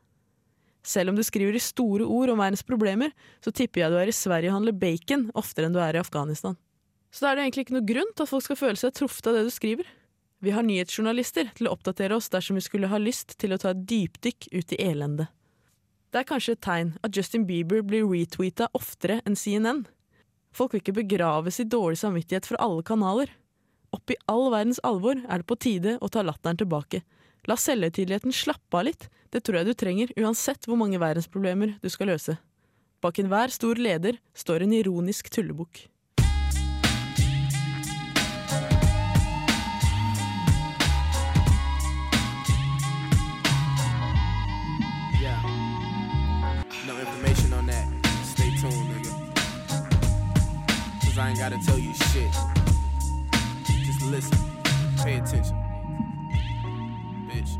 Selv 0.86 1.10
om 1.10 1.18
du 1.18 1.24
skriver 1.26 1.56
i 1.56 1.62
store 1.62 2.06
ord 2.06 2.30
om 2.30 2.38
verdens 2.38 2.62
problemer, 2.62 3.10
så 3.42 3.50
tipper 3.50 3.82
jeg 3.82 3.92
du 3.92 3.98
er 3.98 4.12
i 4.12 4.14
Sverige 4.14 4.52
og 4.52 4.60
handler 4.60 4.76
bacon 4.78 5.30
oftere 5.34 5.66
enn 5.66 5.74
du 5.74 5.80
er 5.82 5.98
i 5.98 6.02
Afghanistan. 6.02 6.54
Så 7.10 7.24
da 7.24 7.32
er 7.32 7.38
det 7.38 7.46
egentlig 7.46 7.66
ikke 7.66 7.78
noe 7.78 7.88
grunn 7.88 8.12
til 8.12 8.26
at 8.26 8.30
folk 8.30 8.44
skal 8.46 8.60
føle 8.60 8.78
seg 8.78 8.94
truffet 8.94 9.30
av 9.30 9.38
det 9.38 9.46
du 9.48 9.54
skriver. 9.54 9.88
Vi 10.44 10.52
har 10.52 10.66
nyhetsjournalister 10.66 11.48
til 11.56 11.66
å 11.66 11.72
oppdatere 11.74 12.14
oss 12.14 12.28
dersom 12.30 12.58
vi 12.60 12.62
skulle 12.62 12.90
ha 12.92 13.00
lyst 13.00 13.38
til 13.40 13.56
å 13.56 13.58
ta 13.58 13.72
et 13.72 13.82
dypdykk 13.88 14.50
ut 14.52 14.74
i 14.76 14.80
elendet. 14.84 15.32
Det 16.12 16.22
er 16.22 16.28
kanskje 16.28 16.54
et 16.56 16.62
tegn 16.64 16.92
at 17.04 17.16
Justin 17.16 17.46
Bieber 17.48 17.82
blir 17.84 18.06
retweeta 18.06 18.68
oftere 18.76 19.18
enn 19.26 19.36
CNN. 19.36 19.84
Folk 20.56 20.72
vil 20.72 20.82
ikke 20.82 21.00
begraves 21.02 21.60
i 21.60 21.68
dårlig 21.68 21.98
samvittighet 22.00 22.48
fra 22.48 22.60
alle 22.64 22.84
kanaler. 22.86 23.32
Oppi 23.94 24.16
all 24.30 24.48
verdens 24.52 24.80
alvor 24.86 25.18
er 25.18 25.42
det 25.42 25.48
på 25.48 25.58
tide 25.60 25.96
å 26.00 26.10
ta 26.12 26.22
latteren 26.24 26.58
tilbake. 26.60 27.02
La 27.46 27.58
selvhøytideligheten 27.60 28.34
slappe 28.34 28.78
av 28.78 28.86
litt, 28.88 29.08
det 29.30 29.44
tror 29.44 29.60
jeg 29.60 29.68
du 29.68 29.74
trenger 29.78 30.14
uansett 30.18 30.66
hvor 30.66 30.78
mange 30.80 31.00
verdensproblemer 31.02 31.76
du 31.82 31.90
skal 31.92 32.10
løse. 32.14 32.38
Bak 33.04 33.20
enhver 33.20 33.52
stor 33.54 33.78
leder 33.78 34.18
står 34.34 34.64
en 34.64 34.74
ironisk 34.74 35.28
tullebukk. 35.30 35.84
I 51.26 51.30
ain't 51.30 51.40
gotta 51.40 51.58
tell 51.58 51.76
you 51.76 51.92
shit. 51.92 52.32
Just 53.84 54.00
listen, 54.02 54.38
pay 55.02 55.16
attention. 55.16 55.56
Bitch. 57.26 57.58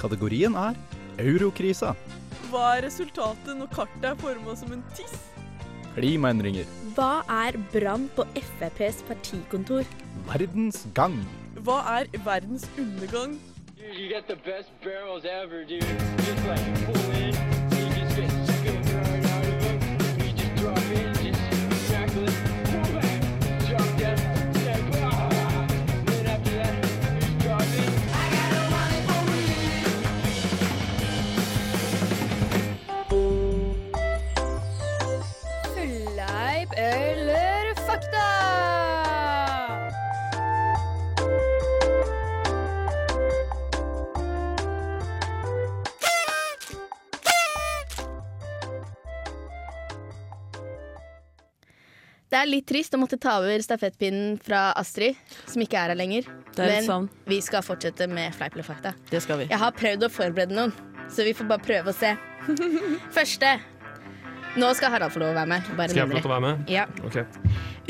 Kategorien 0.00 0.54
er 0.56 0.74
Eurokrisa. 1.18 1.94
Hva 2.50 2.74
er 2.74 2.88
resultatet 2.88 3.54
når 3.54 3.70
kartet 3.70 4.10
er 4.10 4.18
forma 4.18 4.58
som 4.58 4.74
en 4.74 4.82
tiss? 4.98 5.35
Klimaendringer. 5.96 6.68
Hva 6.92 7.22
er 7.32 7.56
brann 7.72 8.10
på 8.16 8.26
FrPs 8.36 9.00
partikontor? 9.08 9.88
Verdens 10.28 10.82
gang. 10.94 11.16
Hva 11.64 11.80
er 11.96 12.10
verdens 12.26 12.68
undergang? 12.76 13.38
You 13.80 14.08
get 14.12 14.28
the 14.28 14.36
best 14.36 14.70
barrels 14.84 15.24
ever, 15.24 15.64
dude. 15.64 15.82
Just 16.18 16.44
like 16.44 17.05
er 52.46 52.52
litt 52.54 52.66
trist 52.70 52.94
å 52.94 53.00
måtte 53.02 53.18
ta 53.20 53.36
over 53.42 53.62
stafettpinnen 53.64 54.36
fra 54.42 54.70
Astrid, 54.78 55.18
som 55.50 55.62
ikke 55.64 55.78
er 55.80 55.92
her 55.92 55.98
lenger. 55.98 56.28
Er 56.56 56.72
Men 56.78 56.86
sånn. 56.86 57.08
vi 57.28 57.40
skal 57.44 57.64
fortsette 57.66 58.08
med 58.08 58.34
fleip 58.34 58.56
eller 58.56 58.66
fakta. 58.66 58.94
Det 59.10 59.20
skal 59.24 59.42
vi. 59.42 59.50
Jeg 59.50 59.60
har 59.60 59.74
prøvd 59.76 60.06
å 60.06 60.12
forberede 60.12 60.56
noen, 60.56 60.74
så 61.12 61.26
vi 61.26 61.34
får 61.36 61.50
bare 61.50 61.64
prøve 61.66 61.92
å 61.92 61.96
se. 61.96 62.14
Første. 63.16 63.56
Nå 64.56 64.70
skal 64.72 64.94
Harald 64.94 65.12
få 65.12 65.20
lov 65.20 65.34
å 65.34 65.36
være 65.36 65.50
med. 65.50 65.66
Bare 65.76 65.92
Skal 65.92 66.00
jeg 66.00 66.08
få 66.08 66.16
lov 66.16 66.22
til 66.24 66.30
å 66.30 66.34
være 66.34 66.44
med? 66.46 66.70
Ja. 66.72 66.86
Okay. 67.04 67.26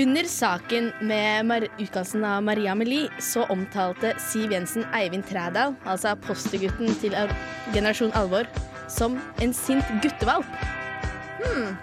Under 0.02 0.26
saken 0.28 0.88
med 1.08 1.46
mar 1.46 1.64
utkastelsen 1.68 2.24
av 2.26 2.42
Maria 2.44 2.72
Amelie 2.74 3.06
så 3.22 3.46
omtalte 3.54 4.10
Siv 4.20 4.50
Jensen 4.52 4.84
Eivind 4.96 5.24
Trædal, 5.30 5.76
altså 5.86 6.16
postergutten 6.26 6.90
til 7.00 7.14
Generasjon 7.72 8.12
Alvor, 8.18 8.50
som 8.92 9.14
en 9.40 9.54
sint 9.56 9.86
guttevalp. 10.02 10.50
Hmm, 11.38 11.76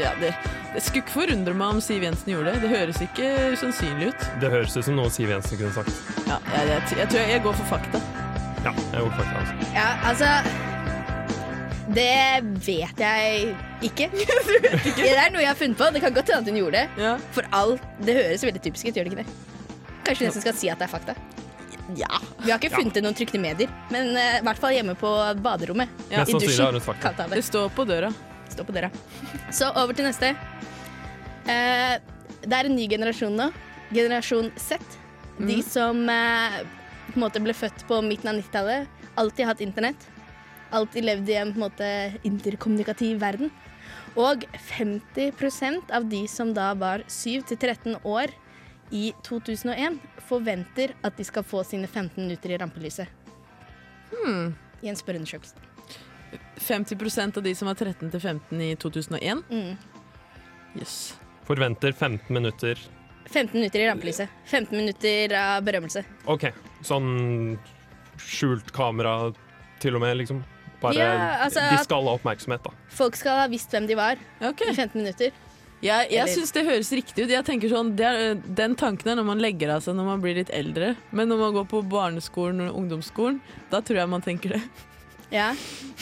ja, 0.00 0.12
det, 0.20 0.30
det 0.74 0.82
skulle 0.84 1.02
ikke 1.04 1.14
forundre 1.16 1.54
meg 1.56 1.76
om 1.76 1.80
Siv 1.84 2.04
Jensen 2.06 2.32
gjorde 2.32 2.52
det. 2.54 2.62
Det 2.66 2.70
høres 2.72 3.00
ikke 3.04 3.30
usannsynlig 3.56 4.10
ut. 4.12 4.26
Det 4.42 4.50
høres 4.52 4.76
ut 4.76 4.86
som 4.86 4.96
noe 4.98 5.10
Siv 5.12 5.32
Jensen 5.32 5.58
kunne 5.60 5.72
sagt. 5.74 5.92
Ja, 6.28 6.38
jeg, 6.54 6.68
jeg, 6.70 6.98
jeg 7.02 7.08
tror 7.12 7.26
jeg 7.32 7.42
går 7.46 7.58
for 7.62 7.70
fakta. 7.74 8.02
Ja, 8.66 8.72
jeg 8.94 9.04
går 9.06 9.10
for 9.10 9.22
fakta. 9.22 9.42
altså. 9.42 9.70
Ja, 9.76 9.88
altså 10.10 10.30
Det 11.96 12.10
vet 12.66 12.98
jeg 13.00 13.56
ikke. 13.88 14.08
Det 14.12 15.10
er 15.14 15.30
noe 15.32 15.42
jeg 15.44 15.50
har 15.52 15.58
funnet 15.58 15.78
på. 15.78 15.90
Det 15.94 16.02
kan 16.04 16.14
godt 16.16 16.32
hende 16.32 16.42
at 16.42 16.50
hun 16.52 16.60
gjorde 16.62 16.82
det. 16.82 17.02
Ja. 17.06 17.16
For 17.36 17.48
alt 17.56 17.84
Det 18.06 18.16
høres 18.18 18.46
veldig 18.46 18.62
typisk 18.64 18.88
ut, 18.90 18.94
gjør 18.98 19.06
det 19.08 19.12
ikke 19.14 19.24
det? 19.24 19.28
Kanskje 20.06 20.20
vi 20.22 20.28
nesten 20.30 20.44
skal 20.44 20.56
si 20.58 20.70
at 20.70 20.78
det 20.82 20.86
er 20.86 20.92
fakta. 20.92 21.16
Ja. 21.98 22.10
Vi 22.42 22.50
har 22.50 22.58
ikke 22.58 22.72
funnet 22.74 22.96
det 22.98 23.02
noen 23.04 23.14
trykte 23.14 23.38
medier, 23.38 23.70
men 23.94 24.10
eh, 24.18 24.40
i 24.40 24.44
hvert 24.46 24.58
fall 24.58 24.74
hjemme 24.74 24.96
på 24.98 25.10
baderommet. 25.42 25.90
Ja, 26.10 26.24
I 26.26 26.34
dusjen. 26.34 26.78
det. 26.78 27.28
Det 27.36 27.44
står 27.46 27.70
på 27.74 27.86
døra. 27.86 28.10
Står 28.52 28.68
på 28.68 28.74
døra. 28.76 28.90
Så 29.54 29.70
over 29.74 29.96
til 29.96 30.06
neste. 30.06 30.32
Eh, 31.46 31.96
det 32.46 32.54
er 32.54 32.68
en 32.68 32.76
ny 32.76 32.86
generasjon 32.90 33.36
nå. 33.36 33.50
Generasjon 33.94 34.50
Z. 34.60 34.80
De 35.38 35.60
som 35.62 35.98
eh, 36.10 36.60
på 37.10 37.18
en 37.18 37.24
måte 37.26 37.42
ble 37.42 37.54
født 37.56 37.86
på 37.88 38.00
midten 38.04 38.32
av 38.32 38.40
90-tallet. 38.40 38.88
Alltid 39.16 39.48
hatt 39.48 39.62
internett. 39.64 40.08
Alltid 40.74 41.06
levd 41.06 41.30
i 41.30 41.38
en 41.40 41.52
på 41.54 41.60
en 41.60 41.66
måte 41.68 41.90
interkommunikativ 42.26 43.20
verden. 43.22 43.52
Og 44.16 44.46
50% 44.72 45.92
av 45.94 46.08
de 46.08 46.24
som 46.30 46.54
da 46.56 46.72
var 46.78 47.04
7-13 47.12 48.00
år 48.02 48.32
i 48.94 49.10
2001, 49.26 49.98
forventer 50.26 50.94
at 51.04 51.18
de 51.18 51.26
skal 51.26 51.44
få 51.46 51.62
sine 51.66 51.86
15 51.86 52.22
minutter 52.22 52.54
i 52.54 52.58
rampelyset. 52.62 53.10
I 54.82 54.90
en 54.90 54.98
spørreundersøkelse. 54.98 55.65
50% 56.66 57.38
av 57.38 57.46
de 57.46 57.54
som 57.54 57.70
var 57.70 57.78
13 57.78 58.10
til 58.10 58.20
15 58.20 58.64
i 58.66 58.72
2001. 58.82 59.42
Mm. 59.50 59.72
Yes. 60.80 61.16
Forventer 61.46 61.92
15 61.92 62.34
minutter. 62.34 62.80
15 63.30 63.54
minutter 63.54 63.80
i 63.80 63.88
rampelyset. 63.88 64.28
15 64.44 64.76
minutter 64.76 65.34
av 65.38 65.64
berømmelse. 65.66 66.04
OK. 66.30 66.50
Sånn 66.86 67.08
skjult 68.22 68.70
kamera 68.74 69.32
til 69.82 69.96
og 69.98 70.04
med, 70.04 70.16
liksom. 70.20 70.44
Bare 70.80 70.94
Ja, 71.00 71.16
altså 71.46 71.62
De 71.70 71.80
skal 71.84 72.06
ha 72.06 72.14
oppmerksomhet, 72.18 72.62
da. 72.66 72.72
Folk 72.92 73.16
skal 73.16 73.42
ha 73.42 73.50
visst 73.50 73.72
hvem 73.72 73.88
de 73.88 73.96
var 73.98 74.20
okay. 74.40 74.70
i 74.70 74.74
15 74.74 75.00
minutter. 75.00 75.34
Jeg, 75.84 76.08
jeg 76.08 76.32
syns 76.32 76.54
det 76.56 76.64
høres 76.64 76.90
riktig 76.94 77.26
ut. 77.26 77.32
Jeg 77.32 77.44
tenker 77.44 77.70
sånn, 77.70 77.92
det 77.98 78.06
er, 78.08 78.38
Den 78.58 78.74
tanken 78.78 79.12
er 79.12 79.18
når 79.18 79.26
man 79.28 79.42
legger 79.42 79.74
av 79.74 79.84
seg 79.84 79.96
når 79.98 80.08
man 80.08 80.22
blir 80.24 80.38
litt 80.38 80.52
eldre. 80.54 80.94
Men 81.12 81.28
når 81.30 81.42
man 81.42 81.56
går 81.58 81.66
på 81.72 81.82
barneskolen 81.90 82.64
og 82.66 82.78
ungdomsskolen, 82.80 83.40
da 83.72 83.82
tror 83.84 84.00
jeg 84.02 84.12
man 84.12 84.24
tenker 84.24 84.56
det. 84.56 84.62
Ja. 85.32 85.54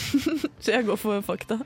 Så 0.65 0.75
jeg 0.75 0.87
går 0.87 0.97
for 1.01 1.21
fakta. 1.25 1.59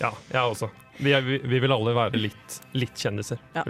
Ja, 0.00 0.10
jeg 0.32 0.42
også. 0.42 0.68
Vi, 0.98 1.12
er, 1.14 1.22
vi, 1.22 1.38
vi 1.46 1.58
vil 1.62 1.72
alle 1.72 1.94
være 1.94 2.18
litt, 2.18 2.58
litt 2.74 2.98
kjendiser. 2.98 3.38
Ja. 3.54 3.62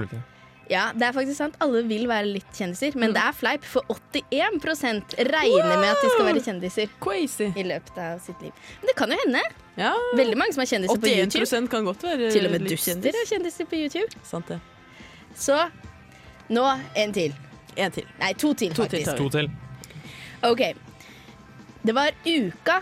ja, 0.71 0.85
det 0.97 1.09
er 1.11 1.13
faktisk 1.17 1.37
sant. 1.39 1.57
Alle 1.65 1.83
vil 1.89 2.07
være 2.09 2.29
litt 2.31 2.49
kjendiser, 2.57 2.97
men 2.97 3.11
Mm. 3.11 3.15
det 3.19 3.23
er 3.25 3.37
fleip, 3.37 3.65
for 3.69 3.85
81% 3.93 5.15
regner 5.29 5.77
med 5.77 5.91
at 5.93 6.01
de 6.03 6.11
skal 6.15 6.27
være 6.31 6.43
kjendiser 6.45 6.89
Crazy. 7.05 7.51
i 7.57 7.67
løpet 7.69 8.01
av 8.01 8.19
sitt 8.25 8.41
liv. 8.43 8.53
Men 8.81 8.91
det 8.93 8.97
kan 8.97 9.13
jo 9.13 9.21
hende. 9.25 9.43
Ja, 9.79 9.93
Veldig 10.19 10.39
mange 10.41 10.57
som 10.57 10.65
er 10.65 10.71
kjendiser 10.73 10.99
på 10.99 11.07
81 11.07 11.37
YouTube. 11.39 11.69
kan 11.71 11.85
godt 11.87 12.03
være 12.03 12.33
Til 12.35 12.49
og 12.49 12.51
med 12.57 12.65
litt 12.67 12.73
duster 12.75 13.13
er 13.13 13.29
kjendiser 13.31 13.69
på 13.71 13.77
YouTube. 13.85 14.25
Sant 14.27 14.49
det. 14.49 14.59
Så 15.39 15.57
nå 16.51 16.65
en 16.97 17.13
til. 17.13 17.35
En 17.77 17.93
til. 17.95 18.05
Nei, 18.19 18.33
to 18.35 18.55
til, 18.59 18.73
To 18.75 18.83
faktisk. 18.89 19.13
Til. 19.13 19.19
To 19.19 19.29
til. 19.29 19.51
OK. 20.43 20.63
Det 21.87 21.95
var 21.95 22.11
Uka 22.27 22.81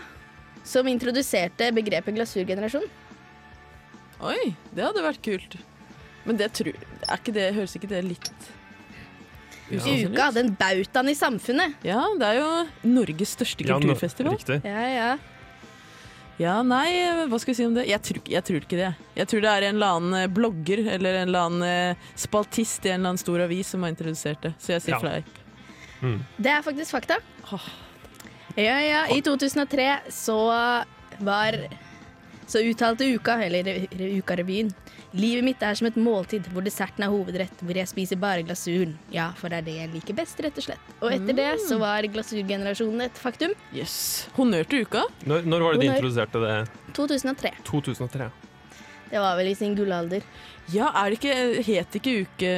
som 0.67 0.87
introduserte 0.91 1.71
begrepet 1.75 2.15
glasurgenerasjon. 2.17 2.85
Oi, 4.27 4.53
det 4.75 4.83
hadde 4.83 5.03
vært 5.05 5.21
kult. 5.23 5.57
Men 6.27 6.39
det 6.39 6.51
tror 6.57 6.73
er 6.75 7.19
ikke 7.21 7.33
det, 7.35 7.49
høres 7.55 7.75
ikke 7.77 7.87
det 7.91 8.03
litt 8.03 8.31
ja. 9.71 9.79
Uka, 9.83 10.29
hadde 10.29 10.41
den 10.41 10.53
bautaen 10.59 11.09
i 11.11 11.15
samfunnet. 11.17 11.73
Ja, 11.87 12.01
det 12.19 12.27
er 12.29 12.37
jo 12.39 12.51
Norges 12.87 13.33
største 13.35 13.65
Ja, 13.67 13.75
kulturfestival. 13.79 14.37
Riktig. 14.37 14.61
Ja, 14.63 14.85
ja. 14.91 15.09
Ja, 16.37 16.53
nei, 16.61 16.85
hva 17.27 17.39
skal 17.41 17.51
vi 17.51 17.57
si 17.57 17.65
om 17.65 17.73
det? 17.75 17.87
Jeg 17.89 17.99
tror, 18.05 18.19
jeg 18.29 18.45
tror 18.45 18.61
ikke 18.61 18.77
det. 18.77 18.91
Jeg 19.17 19.27
tror 19.31 19.41
det 19.43 19.49
er 19.51 19.65
en 19.67 19.79
eller 19.79 19.95
annen 19.97 20.17
eh, 20.19 20.27
blogger 20.29 20.83
eller 20.93 21.17
en 21.23 21.31
eller 21.31 21.47
annen 21.49 21.65
eh, 21.65 22.05
spaltist 22.15 22.85
i 22.85 22.91
en 22.93 22.99
eller 23.01 23.15
annen 23.15 23.23
stor 23.23 23.41
avis 23.47 23.73
som 23.73 23.83
har 23.83 23.91
introdusert 23.95 24.45
det. 24.45 24.53
Så 24.61 24.75
jeg 24.75 24.85
sier 24.85 24.95
Ja. 24.95 25.01
fleip. 25.01 25.41
Mm. 26.03 26.19
Det 26.37 26.51
er 26.53 26.61
faktisk 26.61 26.93
fakta. 26.93 27.17
Åh. 27.51 27.67
Ja, 28.57 28.77
ja. 28.81 29.03
I 29.13 29.21
2003 29.21 29.89
så 30.09 30.37
var 31.19 31.57
Så 32.47 32.61
uttalte 32.63 33.03
Uka, 33.15 33.33
eller 33.43 33.63
re- 33.63 33.87
re- 33.91 34.13
Ukarevyen 34.21 34.69
Livet 35.17 35.43
mitt 35.43 35.61
er 35.63 35.75
som 35.75 35.87
et 35.87 35.95
måltid 35.99 36.45
hvor 36.53 36.63
desserten 36.63 37.03
er 37.03 37.09
hovedrett, 37.11 37.61
hvor 37.63 37.75
jeg 37.75 37.87
spiser 37.89 38.19
bare 38.19 38.43
glasuren. 38.45 38.93
Ja, 39.11 39.29
for 39.39 39.49
det 39.49 39.61
er 39.61 39.65
det 39.67 39.75
jeg 39.77 39.91
liker 39.93 40.17
best, 40.17 40.39
rett 40.43 40.57
og 40.59 40.65
slett. 40.65 40.89
Og 40.99 41.13
etter 41.15 41.33
det 41.37 41.45
så 41.63 41.77
var 41.79 42.03
glasurgenerasjonen 42.11 43.05
et 43.07 43.17
faktum. 43.19 43.55
Yes. 43.73 44.27
Honnør 44.35 44.67
til 44.69 44.83
uka. 44.85 45.05
Når, 45.25 45.47
når 45.47 45.63
var 45.65 45.77
det 45.77 45.81
de 45.81 45.89
introduserte 45.93 46.43
det? 46.43 46.57
2003. 46.97 47.53
2003. 47.71 48.29
Det 49.07 49.19
var 49.23 49.37
vel 49.39 49.51
i 49.51 49.55
sin 49.55 49.75
gullalder. 49.77 50.25
Ja, 50.73 50.89
er 50.99 51.13
det 51.13 51.19
ikke, 51.21 51.35
het 51.63 51.93
ikke 51.95 52.13
uke, 52.25 52.49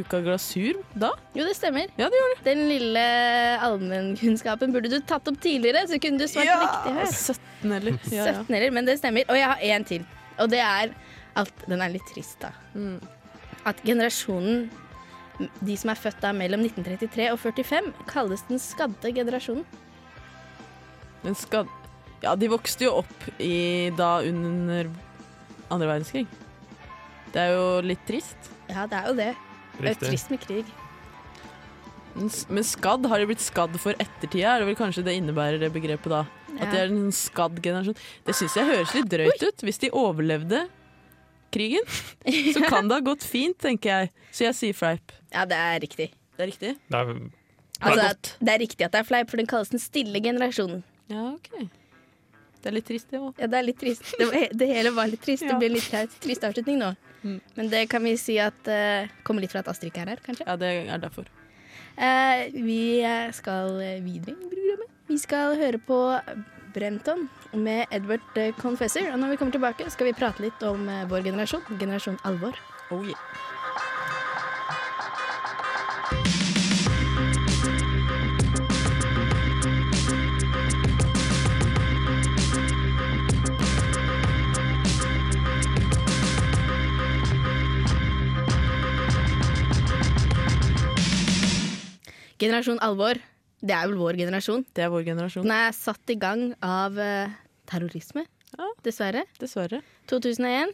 Uka 0.00 0.20
glasur 0.24 0.78
da? 0.96 1.10
Jo, 1.36 1.44
det 1.44 1.52
stemmer. 1.58 1.90
Ja, 2.00 2.06
det 2.08 2.16
gjør 2.16 2.30
det. 2.32 2.38
Den 2.46 2.62
lille 2.70 3.02
allmennkunnskapen 3.66 4.72
burde 4.72 4.88
du 4.88 4.96
tatt 5.04 5.28
opp 5.28 5.36
tidligere, 5.44 5.82
så 5.90 5.98
kunne 6.00 6.22
du 6.22 6.24
svart 6.30 6.48
riktig 6.48 6.94
her. 6.96 7.12
17 7.12 7.74
eller? 7.76 7.98
Ja, 8.08 8.24
ja. 8.30 8.38
17 8.40 8.56
eller, 8.56 8.72
men 8.78 8.88
det 8.88 8.96
stemmer. 9.02 9.28
Og 9.28 9.36
jeg 9.36 9.52
har 9.52 9.64
én 9.68 9.84
til. 9.88 10.06
Og 10.40 10.48
det 10.48 10.62
er 10.64 10.94
at 11.38 11.64
den 11.68 11.84
er 11.84 11.92
litt 11.92 12.08
trist, 12.08 12.38
da. 12.40 12.54
Mm. 12.72 13.02
At 13.68 13.82
generasjonen, 13.84 14.70
de 15.60 15.76
som 15.78 15.92
er 15.92 16.00
født 16.00 16.22
da 16.24 16.32
mellom 16.34 16.64
1933 16.64 17.28
og 17.34 17.42
45, 17.42 17.92
kalles 18.08 18.46
den 18.48 18.62
skadde 18.62 19.12
generasjonen. 19.14 19.66
Den 21.26 21.36
skadde 21.36 21.74
Ja, 22.22 22.32
de 22.34 22.48
vokste 22.50 22.88
jo 22.88 22.96
opp 22.98 23.28
i 23.38 23.90
da 23.94 24.16
under 24.26 24.88
andre 25.70 25.88
verdenskrig. 25.90 26.26
Det 27.32 27.40
er 27.44 27.54
jo 27.54 27.64
litt 27.84 28.04
trist. 28.08 28.50
Ja, 28.70 28.86
det 28.88 28.98
er 28.98 29.10
jo 29.10 29.16
det. 29.18 29.32
Det 29.78 29.84
er 29.84 29.94
jo 29.94 30.00
trist 30.06 30.30
med 30.32 30.42
krig. 30.42 30.70
Men 32.18 32.64
skadd, 32.66 33.06
har 33.06 33.20
de 33.20 33.28
blitt 33.30 33.44
skadd 33.44 33.76
for 33.78 33.94
ettertida? 34.02 34.56
Er 34.56 34.62
det 34.64 34.70
vel 34.72 34.78
kanskje 34.78 35.04
det 35.06 35.14
innebærer 35.20 35.60
det 35.62 35.70
begrepet 35.74 36.10
da? 36.10 36.24
At 36.58 36.72
de 36.72 36.80
er 36.80 36.90
en 36.90 37.12
skadd 37.14 37.60
generasjon. 37.62 37.96
Det 38.26 38.34
syns 38.34 38.56
jeg 38.58 38.66
høres 38.66 38.94
litt 38.96 39.10
drøyt 39.12 39.44
ut. 39.44 39.64
Hvis 39.68 39.78
de 39.84 39.92
overlevde 39.94 40.64
krigen, 41.54 41.84
så 42.54 42.64
kan 42.66 42.88
det 42.90 42.98
ha 42.98 43.04
gått 43.06 43.26
fint, 43.26 43.56
tenker 43.62 43.92
jeg. 43.92 44.12
Så 44.34 44.48
jeg 44.48 44.58
sier 44.58 44.78
fleip. 44.78 45.14
Ja, 45.32 45.46
det 45.48 45.58
er 45.58 45.78
riktig. 45.84 46.08
Det 46.34 46.44
er 46.46 46.50
riktig? 46.52 46.74
Det 46.88 47.02
er 47.02 47.12
Altså, 47.78 48.34
det 48.42 48.50
er 48.50 48.58
riktig 48.58 48.82
at 48.88 48.94
det 48.94 49.04
er 49.04 49.06
fleip, 49.06 49.28
for 49.30 49.38
den 49.38 49.46
kalles 49.46 49.70
den 49.70 49.78
stille 49.78 50.18
generasjonen. 50.22 50.80
Ja, 51.12 51.28
ok. 51.36 51.68
Det 52.68 52.72
er 52.74 52.76
litt 52.76 52.88
trist, 52.90 53.06
det 53.08 53.18
òg. 53.24 53.38
Ja, 53.40 53.46
det 53.48 53.56
er 53.56 53.64
litt 53.64 53.78
trist. 53.80 54.02
Det, 54.18 54.26
var, 54.28 54.42
det 54.60 54.66
hele 54.68 54.90
var 54.92 55.08
litt 55.08 55.22
trist. 55.24 55.40
Det 55.46 55.48
Ja. 55.54 55.56
blir 55.62 55.72
litt 55.72 55.86
trist, 55.88 56.18
trist 56.20 56.44
avslutning 56.44 56.76
nå. 56.82 56.90
Men 57.56 57.70
det 57.72 57.86
kan 57.88 58.04
vi 58.04 58.12
si 58.20 58.36
at 58.38 58.68
uh, 58.68 59.08
kommer 59.24 59.42
litt 59.42 59.54
fra 59.54 59.62
at 59.64 59.70
Astrid 59.72 59.88
ikke 59.90 60.04
er 60.04 60.12
her, 60.12 60.20
kanskje. 60.26 60.44
Ja, 60.44 60.58
det 60.60 60.68
er 60.84 61.00
derfor. 61.00 61.26
Uh, 61.96 62.44
vi 62.52 63.00
eh, 63.00 63.32
skal 63.34 63.72
videre 64.04 64.36
i 64.36 64.52
programmet. 64.52 64.92
Vi 65.08 65.16
skal 65.18 65.56
høre 65.58 65.80
på 65.80 65.98
Brenton 66.76 67.24
med 67.56 67.88
Edward 67.90 68.36
Confessor. 68.60 69.08
Og 69.14 69.18
når 69.18 69.32
vi 69.32 69.40
kommer 69.40 69.56
tilbake, 69.56 69.88
skal 69.90 70.12
vi 70.12 70.16
prate 70.20 70.44
litt 70.44 70.62
om 70.68 70.84
vår 71.08 71.24
generasjon. 71.32 71.64
Generasjon 71.80 72.20
alvor. 72.28 72.60
Oh, 72.92 73.00
yeah. 73.08 73.47
Generasjon 92.38 92.78
alvor, 92.84 93.18
det 93.60 93.74
er 93.74 93.88
vel 93.90 93.96
vår 93.98 94.18
generasjon. 94.20 94.64
Det 94.76 94.84
er 94.84 94.90
vår 94.92 95.04
generasjon. 95.08 95.42
Den 95.46 95.54
er 95.56 95.72
satt 95.74 96.12
i 96.12 96.14
gang 96.20 96.52
av 96.62 96.98
eh, 97.02 97.32
terrorisme, 97.66 98.26
Ja. 98.56 98.68
dessverre. 98.84 99.24
Dessverre. 99.40 99.82
2001. 100.08 100.72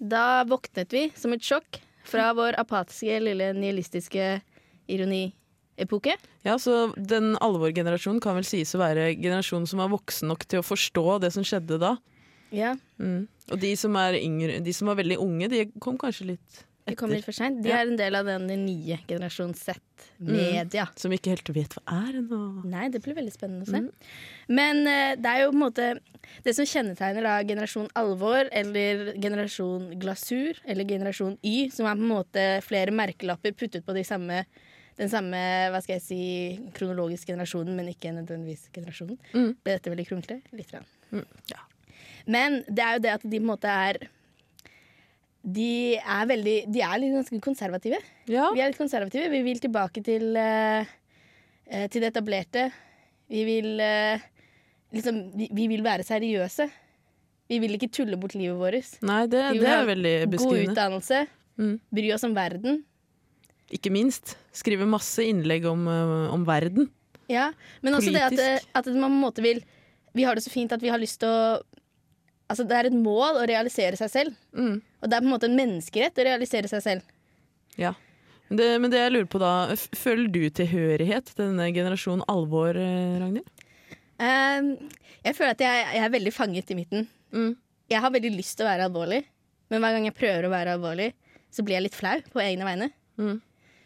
Da 0.00 0.42
våknet 0.44 0.90
vi 0.92 1.06
som 1.16 1.32
et 1.32 1.40
sjokk 1.46 1.78
fra 2.04 2.32
vår 2.36 2.58
apatiske, 2.60 3.20
lille 3.22 3.52
nihilistiske 3.56 4.40
ironiepoke. 4.90 6.16
Ja, 6.44 6.56
så 6.58 6.92
Den 6.96 7.36
alvorgenerasjonen 7.40 8.20
kan 8.20 8.34
vel 8.36 8.44
sies 8.44 8.74
å 8.74 8.82
være 8.82 9.14
generasjonen 9.16 9.66
som 9.70 9.78
var 9.80 9.88
voksen 9.94 10.28
nok 10.28 10.44
til 10.50 10.60
å 10.60 10.66
forstå 10.66 11.20
det 11.22 11.32
som 11.32 11.44
skjedde 11.46 11.78
da. 11.80 11.96
Ja, 12.54 12.74
Mm. 12.98 13.26
Og 13.50 13.58
de 13.60 13.74
som, 13.76 13.94
er 13.96 14.14
yngre, 14.14 14.62
de 14.64 14.72
som 14.72 14.86
var 14.88 14.94
veldig 14.96 15.18
unge, 15.18 15.48
de 15.50 15.64
kom 15.82 15.96
kanskje 15.98 16.26
litt 16.34 16.64
de 16.84 16.96
kommer 16.98 17.16
litt 17.16 17.24
for 17.24 17.36
seint. 17.36 17.62
De 17.64 17.70
er 17.72 17.86
en 17.86 17.96
del 17.96 18.16
av 18.18 18.28
den 18.28 18.44
nye 18.66 18.98
generasjon 19.08 19.54
Z-media. 19.56 20.84
Som 21.00 21.14
ikke 21.16 21.32
helt 21.32 21.48
vet 21.56 21.76
hva 21.78 21.84
er 22.02 22.18
ennå. 22.20 22.40
Nei, 22.68 22.90
det 22.92 23.00
blir 23.04 23.16
veldig 23.16 23.32
spennende 23.32 23.64
å 23.64 23.70
se. 23.70 23.80
Mm. 23.86 23.88
Men 24.52 24.82
uh, 24.84 25.14
det 25.16 25.30
er 25.30 25.44
jo 25.44 25.54
på 25.54 25.56
en 25.56 25.62
måte 25.62 25.86
Det 26.44 26.54
som 26.56 26.68
kjennetegner 26.68 27.24
da 27.24 27.38
generasjon 27.44 27.88
alvor, 28.00 28.48
eller 28.52 29.10
generasjon 29.20 29.90
glasur, 30.00 30.60
eller 30.68 30.88
generasjon 30.88 31.38
Y, 31.44 31.70
som 31.72 31.88
er 31.88 31.98
på 31.98 32.04
en 32.04 32.14
måte 32.14 32.46
flere 32.64 32.94
merkelapper 32.96 33.56
puttet 33.56 33.84
på 33.84 33.96
de 33.96 34.04
samme 34.04 34.44
den 34.94 35.10
samme 35.10 35.38
hva 35.74 35.80
skal 35.82 35.96
jeg 35.96 36.04
si, 36.04 36.24
kronologiske 36.76 37.32
generasjonen, 37.32 37.74
men 37.74 37.90
ikke 37.90 38.12
nødvendigvis 38.14 38.68
generasjonen. 38.74 39.18
Mm. 39.32 39.48
Ble 39.66 39.74
dette 39.74 39.90
veldig 39.90 40.04
kronglete? 40.06 40.54
Litt. 40.54 40.70
Rann. 40.70 40.86
Mm, 41.10 41.24
ja. 41.50 41.64
Men 42.30 42.60
det 42.68 42.84
er 42.84 42.96
jo 42.96 43.02
det 43.02 43.14
at 43.16 43.24
de 43.26 43.40
på 43.40 43.42
en 43.42 43.50
måte 43.50 43.72
er 43.88 43.98
De 45.44 45.96
er 46.00 46.28
veldig 46.28 46.54
De 46.72 46.80
er 46.80 47.00
litt 47.02 47.12
ganske 47.18 47.40
konservative. 47.44 47.98
Ja. 48.30 48.48
Vi 48.54 48.62
er 48.64 48.70
litt 48.72 48.80
konservative. 48.80 49.28
Vi 49.32 49.42
vil 49.44 49.60
tilbake 49.60 50.00
til, 50.04 50.30
eh, 50.40 50.86
eh, 51.68 51.88
til 51.92 52.00
det 52.00 52.14
etablerte. 52.14 52.70
Vi 53.28 53.44
vil 53.44 53.80
eh, 53.80 54.24
liksom 54.94 55.20
vi, 55.36 55.50
vi 55.52 55.68
vil 55.68 55.84
være 55.84 56.06
seriøse. 56.06 56.68
Vi 57.52 57.60
vil 57.60 57.76
ikke 57.76 57.90
tulle 57.92 58.16
bort 58.16 58.36
livet 58.38 58.56
vårt. 58.56 58.96
Nei, 59.04 59.26
det, 59.28 59.44
Vi 59.52 59.60
det 59.60 59.68
er 59.68 59.86
veldig 59.90 60.16
God 60.38 60.58
utdannelse. 60.62 61.26
Mm. 61.60 61.76
Bry 61.92 62.10
oss 62.14 62.24
om 62.24 62.34
verden. 62.36 62.80
Ikke 63.74 63.92
minst. 63.92 64.38
Skrive 64.54 64.86
masse 64.88 65.24
innlegg 65.24 65.66
om, 65.68 65.84
øh, 65.88 66.32
om 66.32 66.44
verden. 66.48 66.88
Ja, 67.28 67.52
Men 67.80 67.94
også 67.96 68.12
det 68.12 68.20
at, 68.20 68.64
at 68.74 68.86
man 68.92 69.08
på 69.08 69.14
en 69.14 69.22
måte 69.22 69.42
vil 69.42 69.62
Vi 70.14 70.22
har 70.22 70.36
det 70.36 70.44
så 70.44 70.50
fint 70.52 70.72
at 70.72 70.82
vi 70.82 70.90
har 70.92 71.00
lyst 71.00 71.20
til 71.20 71.28
å 71.28 71.62
Altså 72.50 72.66
Det 72.68 72.76
er 72.76 72.88
et 72.90 72.96
mål 72.96 73.40
å 73.40 73.46
realisere 73.48 73.96
seg 73.98 74.10
selv. 74.12 74.40
Mm. 74.52 74.80
Og 75.00 75.08
det 75.08 75.16
er 75.16 75.24
på 75.24 75.28
en 75.28 75.34
måte 75.34 75.48
en 75.48 75.58
menneskerett 75.58 76.18
å 76.20 76.26
realisere 76.26 76.70
seg 76.70 76.82
selv. 76.84 77.14
Ja. 77.80 77.94
Men 78.50 78.60
det, 78.60 78.66
men 78.82 78.92
det 78.92 79.00
jeg 79.00 79.14
lurer 79.14 79.30
på 79.32 79.40
da, 79.40 79.52
føler 79.96 80.28
du 80.32 80.42
tilhørighet 80.52 81.32
til 81.32 81.46
denne 81.46 81.70
generasjonen 81.74 82.26
alvor, 82.30 82.76
eh, 82.76 83.16
Ragnhild? 83.22 83.48
Ehm, 84.22 84.74
jeg 85.24 85.36
føler 85.36 85.54
at 85.56 85.64
jeg, 85.64 85.86
jeg 85.96 86.04
er 86.04 86.12
veldig 86.12 86.32
fanget 86.34 86.70
i 86.70 86.76
midten. 86.78 87.08
Mm. 87.34 87.54
Jeg 87.90 88.04
har 88.04 88.12
veldig 88.14 88.34
lyst 88.36 88.58
til 88.58 88.66
å 88.66 88.70
være 88.70 88.86
alvorlig, 88.88 89.22
men 89.72 89.82
hver 89.82 89.96
gang 89.96 90.06
jeg 90.08 90.16
prøver 90.18 90.46
å 90.46 90.52
være 90.52 90.76
alvorlig, 90.76 91.10
så 91.52 91.64
blir 91.64 91.78
jeg 91.78 91.86
litt 91.88 91.98
flau 91.98 92.16
på 92.32 92.42
egne 92.44 92.68
vegne. 92.68 92.90
Mm. 93.20 93.40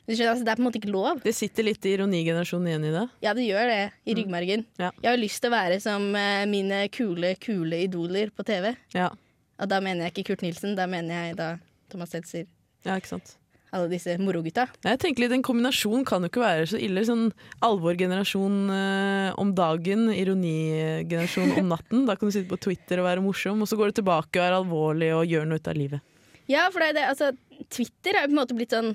Skjønner, 0.09 0.31
altså, 0.33 0.45
det 0.47 0.53
er 0.53 0.57
på 0.57 0.63
en 0.63 0.67
måte 0.71 0.81
ikke 0.81 0.93
lov. 0.93 1.19
Det 1.21 1.35
sitter 1.37 1.67
litt 1.69 1.85
ironigenerasjonen 1.85 2.71
igjen 2.71 2.87
i 2.89 2.93
det. 2.95 3.07
Ja, 3.27 3.35
det 3.37 3.45
gjør 3.45 3.69
det 3.69 3.81
i 4.09 4.15
ryggmargen. 4.17 4.63
Ja. 4.81 4.89
Jeg 5.05 5.11
har 5.11 5.21
lyst 5.21 5.43
til 5.45 5.51
å 5.53 5.57
være 5.57 5.81
som 5.85 6.07
eh, 6.17 6.47
mine 6.49 6.87
kule, 6.95 7.35
kule 7.43 7.83
idoler 7.85 8.33
på 8.33 8.47
TV. 8.49 8.71
Ja. 8.97 9.11
Og 9.59 9.69
da 9.69 9.83
mener 9.85 10.07
jeg 10.07 10.15
ikke 10.17 10.31
Kurt 10.31 10.47
Nilsen, 10.47 10.73
da 10.79 10.87
mener 10.89 11.29
jeg 11.29 11.37
da 11.37 11.51
Thomas 11.93 12.15
Seltzer. 12.15 12.49
ja, 12.87 12.97
ikke 12.97 13.13
sant. 13.17 13.35
Alle 13.69 13.91
disse 13.93 14.15
morogutta. 14.17 14.65
Jeg 14.81 14.97
tenker 15.03 15.27
litt, 15.27 15.33
En 15.37 15.43
kombinasjon 15.45 16.07
kan 16.09 16.25
jo 16.25 16.31
ikke 16.31 16.41
være 16.41 16.69
så 16.71 16.79
ille. 16.81 17.03
Sånn 17.05 17.27
alvorgenerasjon 17.67 18.55
eh, 18.73 19.35
om 19.37 19.51
dagen, 19.53 20.07
ironigenerasjon 20.15 21.53
om 21.61 21.69
natten. 21.75 22.07
Da 22.09 22.17
kan 22.17 22.31
du 22.31 22.33
sitte 22.33 22.49
på 22.49 22.61
Twitter 22.65 23.03
og 23.03 23.09
være 23.11 23.25
morsom, 23.25 23.61
og 23.61 23.69
så 23.69 23.77
går 23.77 23.93
du 23.93 23.99
tilbake 24.01 24.41
og 24.41 24.47
er 24.47 24.57
alvorlig 24.57 25.11
og 25.19 25.29
gjør 25.29 25.45
noe 25.51 25.61
ut 25.61 25.69
av 25.69 25.77
livet. 25.77 26.01
Ja, 26.49 26.65
for 26.73 26.81
det 26.81 27.05
altså, 27.05 27.35
Twitter 27.69 28.17
er 28.17 28.25
jo 28.25 28.31
på 28.31 28.37
en 28.39 28.41
måte 28.41 28.57
blitt 28.57 28.73
sånn 28.73 28.95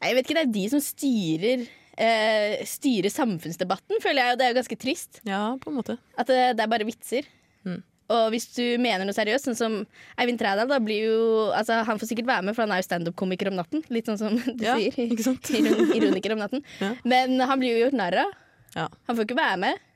Jeg 0.00 0.16
vet 0.16 0.24
ikke, 0.26 0.38
det 0.40 0.46
er 0.48 0.54
de 0.54 0.64
som 0.72 0.80
styrer 0.80 1.66
eh, 2.00 2.64
Styrer 2.68 3.12
samfunnsdebatten, 3.12 4.00
føler 4.00 4.22
jeg, 4.24 4.32
og 4.32 4.40
det 4.40 4.46
er 4.46 4.54
jo 4.54 4.58
ganske 4.62 4.78
trist. 4.80 5.20
Ja, 5.28 5.42
på 5.60 5.70
en 5.72 5.76
måte. 5.80 5.98
At 6.16 6.30
det, 6.32 6.40
det 6.56 6.64
er 6.64 6.70
bare 6.72 6.86
vitser. 6.88 7.28
Mm. 7.68 7.82
Og 8.10 8.24
hvis 8.32 8.48
du 8.56 8.64
mener 8.82 9.04
noe 9.06 9.14
seriøst, 9.14 9.46
sånn 9.46 9.58
som 9.58 9.74
Eivind 10.18 10.40
Trædal, 10.40 10.66
da 10.66 10.80
blir 10.82 11.04
jo 11.06 11.18
Altså, 11.54 11.76
han 11.86 12.00
får 12.00 12.08
sikkert 12.10 12.26
være 12.32 12.42
med, 12.48 12.56
for 12.56 12.64
han 12.64 12.72
er 12.74 12.80
jo 12.80 12.88
standup-komiker 12.88 13.52
om 13.52 13.58
natten. 13.60 13.84
Litt 13.94 14.08
sånn 14.10 14.18
som 14.18 14.34
du 14.40 14.64
Ja, 14.66 14.74
sier. 14.80 14.96
ikke 15.04 15.26
sant? 15.28 15.52
Ironiker 15.98 16.34
om 16.34 16.40
natten. 16.42 16.64
Ja. 16.80 16.94
Men 17.06 17.36
han 17.38 17.60
blir 17.62 17.76
jo 17.76 17.84
gjort 17.84 17.98
narr 18.00 18.16
av. 18.24 18.32
Ja. 18.74 18.88
Han 19.06 19.16
får 19.20 19.28
ikke 19.28 19.38
være 19.38 19.60
med. 19.68 19.86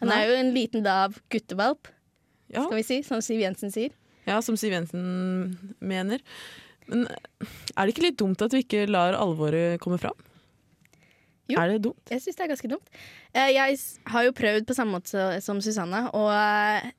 Han 0.00 0.08
Nei. 0.10 0.18
er 0.24 0.32
jo 0.32 0.40
en 0.40 0.50
liten 0.56 0.82
lav 0.86 1.20
guttevalp, 1.30 1.90
Ja. 2.50 2.64
skal 2.64 2.78
vi 2.80 2.86
si, 2.88 3.02
som 3.06 3.20
Siv 3.22 3.38
Jensen 3.44 3.70
sier. 3.70 3.92
Ja, 4.26 4.40
som 4.42 4.56
Siv 4.58 4.72
Jensen 4.74 5.04
mener. 5.78 6.22
Men 6.90 7.06
er 7.06 7.86
det 7.86 7.94
ikke 7.94 8.06
litt 8.08 8.18
dumt 8.20 8.42
at 8.42 8.54
vi 8.54 8.64
ikke 8.64 8.84
lar 8.90 9.14
alvoret 9.18 9.78
komme 9.82 9.98
fram? 10.02 10.16
Jo. 11.50 11.58
Er 11.58 11.72
det 11.72 11.82
dumt? 11.86 12.10
Jeg 12.10 12.22
syns 12.22 12.38
det 12.38 12.44
er 12.44 12.52
ganske 12.52 12.70
dumt. 12.70 12.90
Eh, 13.34 13.50
Jeg 13.56 13.78
har 14.12 14.26
jo 14.26 14.34
prøvd 14.36 14.66
på 14.68 14.76
samme 14.76 14.98
måte 14.98 15.28
som 15.42 15.62
Susanne 15.62 16.04
å 16.14 16.24
eh, 16.30 16.90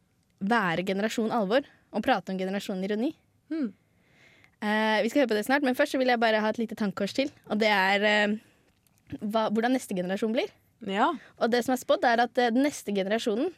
være 0.44 0.86
generasjon 0.88 1.32
alvor 1.36 1.68
og 1.92 2.04
prate 2.04 2.34
om 2.34 2.40
generasjon 2.40 2.84
ironi. 2.84 3.14
Hmm. 3.52 3.70
Eh, 4.62 5.00
vi 5.04 5.12
skal 5.12 5.24
høre 5.24 5.32
på 5.32 5.40
det 5.40 5.46
snart, 5.48 5.64
men 5.68 5.78
først 5.78 5.96
vil 6.00 6.12
jeg 6.12 6.22
bare 6.22 6.42
ha 6.44 6.52
et 6.52 6.60
lite 6.60 6.78
tankkors 6.80 7.16
til. 7.18 7.32
Og 7.52 7.60
det 7.64 7.72
er 7.72 8.38
hva, 9.20 9.48
hvordan 9.50 9.76
neste 9.76 9.96
generasjon 9.98 10.36
blir. 10.36 10.52
Ja. 10.88 11.12
Og 11.40 11.52
det 11.52 11.64
som 11.66 11.76
er 11.76 11.82
spådd, 11.82 12.08
er 12.08 12.24
at 12.26 12.36
den 12.40 12.64
neste 12.66 12.96
generasjonen 12.96 13.52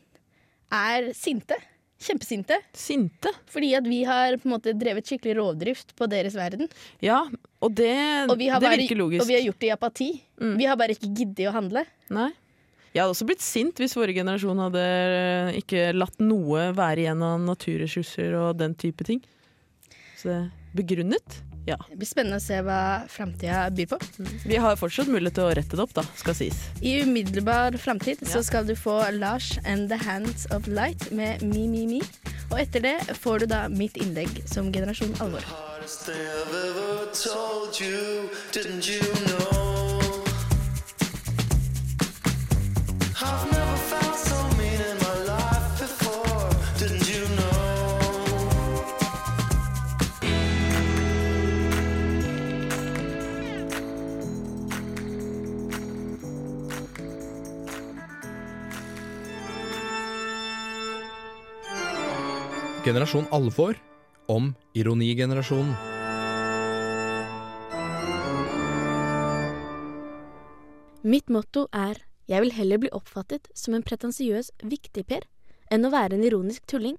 er 0.74 1.12
sinte. 1.18 1.58
Kjempesinte. 2.04 2.58
Sinte. 2.76 3.32
Fordi 3.52 3.72
at 3.78 3.88
vi 3.88 4.02
har 4.08 4.36
på 4.42 4.48
en 4.50 4.54
måte 4.58 4.74
drevet 4.76 5.08
skikkelig 5.08 5.38
rovdrift 5.40 5.94
på 6.00 6.08
deres 6.12 6.36
verden. 6.36 6.68
Ja, 7.04 7.22
og 7.64 7.76
det, 7.80 7.94
Og 8.30 8.38
vi 8.40 8.50
det 8.52 8.60
bare, 8.62 8.78
virker 8.82 9.00
logisk. 9.00 9.24
og 9.24 9.30
vi 9.32 9.38
har 9.38 9.46
gjort 9.48 9.60
det 9.64 9.70
i 9.70 9.74
apati. 9.78 10.10
Mm. 10.42 10.56
Vi 10.60 10.66
har 10.68 10.80
bare 10.80 10.96
ikke 10.98 11.12
giddet 11.16 11.48
å 11.50 11.56
handle. 11.56 11.86
Nei. 12.14 12.30
Jeg 12.94 13.02
hadde 13.02 13.14
også 13.16 13.26
blitt 13.26 13.42
sint 13.42 13.80
hvis 13.82 13.96
forrige 13.98 14.20
generasjon 14.22 14.60
hadde 14.68 14.84
ikke 15.58 15.88
latt 15.98 16.20
noe 16.22 16.68
være 16.78 17.08
igjen 17.08 17.24
av 17.26 17.40
naturressurser 17.42 18.36
og 18.38 18.60
den 18.60 18.76
type 18.78 19.08
ting. 19.08 19.24
Så 20.20 20.30
det 20.30 20.42
begrunnet? 20.78 21.40
Ja. 21.66 21.78
Det 21.90 21.96
blir 21.96 22.08
spennende 22.10 22.40
å 22.42 22.44
se 22.44 22.58
hva 22.66 22.80
framtida 23.12 23.70
byr 23.72 23.88
på. 23.94 24.00
Vi 24.46 24.58
har 24.60 24.76
fortsatt 24.80 25.08
mulighet 25.08 25.38
til 25.40 25.48
å 25.48 25.54
rette 25.56 25.78
det 25.80 25.84
opp, 25.86 25.94
da, 25.96 26.04
skal 26.20 26.36
sies. 26.36 26.60
I 26.82 26.98
umiddelbar 27.04 27.78
framtid 27.80 28.18
Ja. 28.22 28.28
så 28.36 28.44
skal 28.44 28.68
du 28.68 28.76
få 28.76 29.00
Lars 29.16 29.58
and 29.66 29.90
The 29.90 29.98
Hands 30.04 30.46
of 30.52 30.68
Light 30.68 31.12
med 31.12 31.42
Me, 31.42 31.68
Me, 31.68 31.86
Me. 31.88 32.02
Og 32.52 32.60
etter 32.60 32.84
det 32.84 32.98
får 33.18 33.40
du 33.40 33.46
da 33.54 33.68
mitt 33.70 33.98
innlegg 33.98 34.44
som 34.46 34.72
generasjon 34.72 35.16
alvor. 35.20 35.42
you. 37.80 38.24
You 38.84 39.02
know? 39.28 40.24
I've 43.26 43.52
never 43.52 43.73
Generasjon 62.84 63.30
alvor 63.32 63.78
om 64.28 64.50
ironigenerasjonen. 64.76 65.72
Mitt 71.04 71.30
motto 71.32 71.70
er 71.72 72.02
jeg 72.28 72.44
vil 72.44 72.52
heller 72.58 72.82
bli 72.84 72.92
oppfattet 72.92 73.48
som 73.56 73.78
en 73.78 73.86
pretensiøs 73.88 74.50
viktigper 74.68 75.24
enn 75.72 75.88
å 75.88 75.92
være 75.94 76.18
en 76.18 76.26
ironisk 76.28 76.66
tulling. 76.68 76.98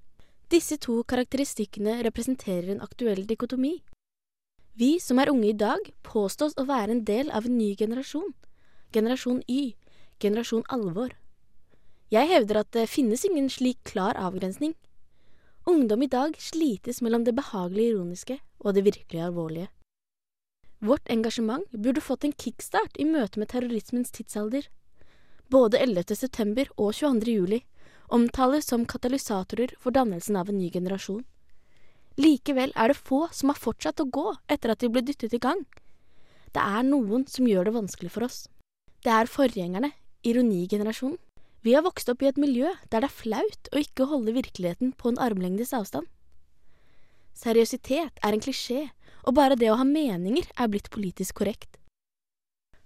Disse 0.49 0.79
to 0.81 1.03
karakteristikkene 1.05 1.99
representerer 2.07 2.71
en 2.73 2.81
aktuell 2.81 3.21
dikotomi. 3.29 3.75
Vi 4.73 4.95
som 4.97 5.21
er 5.21 5.29
unge 5.29 5.51
i 5.51 5.57
dag, 5.57 5.85
påstås 6.01 6.57
å 6.57 6.65
være 6.65 6.97
en 6.97 7.03
del 7.05 7.29
av 7.29 7.45
en 7.45 7.59
ny 7.59 7.75
generasjon. 7.77 8.33
Generasjon 8.89 9.43
Y. 9.45 9.75
Generasjon 10.17 10.65
alvor. 10.65 11.13
Jeg 12.09 12.33
hevder 12.33 12.63
at 12.63 12.73
det 12.73 12.89
finnes 12.89 13.21
ingen 13.29 13.53
slik 13.53 13.83
klar 13.85 14.17
avgrensning. 14.17 14.73
Ungdom 15.65 16.03
i 16.03 16.07
dag 16.07 16.35
slites 16.37 17.01
mellom 17.01 17.23
det 17.25 17.33
behagelig 17.33 17.87
ironiske 17.89 18.35
og 18.61 18.75
det 18.77 18.83
virkelig 18.85 19.21
alvorlige. 19.25 19.71
Vårt 20.85 21.09
engasjement 21.09 21.65
burde 21.73 22.03
fått 22.05 22.27
en 22.27 22.35
kickstart 22.37 22.99
i 23.01 23.05
møte 23.09 23.41
med 23.41 23.49
terrorismens 23.49 24.13
tidsalder. 24.13 24.67
Både 25.49 25.81
11. 25.81 26.13
september 26.19 26.69
og 26.77 26.93
22. 26.93 27.33
juli 27.33 27.63
omtales 28.13 28.69
som 28.69 28.85
katalysatorer 28.85 29.73
for 29.81 29.95
dannelsen 29.95 30.37
av 30.37 30.51
en 30.53 30.59
ny 30.61 30.69
generasjon. 30.69 31.25
Likevel 32.21 32.69
er 32.77 32.93
det 32.93 33.01
få 33.01 33.25
som 33.33 33.49
har 33.49 33.57
fortsatt 33.57 34.05
å 34.05 34.05
gå 34.05 34.27
etter 34.45 34.69
at 34.69 34.85
de 34.85 34.91
ble 34.93 35.01
dyttet 35.01 35.33
i 35.33 35.41
gang. 35.41 35.65
Det 36.53 36.61
er 36.61 36.85
noen 36.85 37.25
som 37.25 37.49
gjør 37.49 37.65
det 37.65 37.77
vanskelig 37.81 38.13
for 38.13 38.29
oss. 38.29 38.43
Det 39.01 39.09
er 39.11 39.33
forgjengerne, 39.33 39.95
ironigenerasjonen. 40.21 41.17
Vi 41.65 41.73
har 41.73 41.81
vokst 41.81 42.11
opp 42.11 42.21
i 42.21 42.27
et 42.29 42.37
miljø 42.37 42.69
der 42.93 43.01
det 43.01 43.07
er 43.09 43.19
flaut 43.21 43.69
å 43.73 43.81
ikke 43.81 44.05
holde 44.11 44.35
virkeligheten 44.35 44.91
på 44.99 45.09
en 45.09 45.17
armlengdes 45.17 45.73
avstand. 45.73 46.05
Seriøsitet 47.35 48.21
er 48.21 48.35
en 48.35 48.43
klisjé, 48.43 48.91
og 49.25 49.33
bare 49.39 49.57
det 49.57 49.71
å 49.73 49.79
ha 49.79 49.87
meninger 49.87 50.45
er 50.53 50.69
blitt 50.69 50.91
politisk 50.93 51.41
korrekt. 51.41 51.79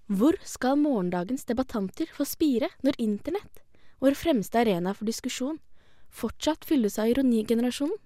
Hvor 0.07 0.39
skal 0.47 0.79
morgendagens 0.79 1.43
debattanter 1.45 2.07
få 2.15 2.23
spire 2.25 2.71
når 2.81 3.01
internett, 3.03 3.59
vår 3.99 4.15
fremste 4.15 4.63
arena 4.63 4.95
for 4.95 5.05
diskusjon, 5.11 5.59
fortsatt 6.07 6.63
fylles 6.65 6.97
av 7.03 7.11
ironigenerasjonen? 7.11 7.99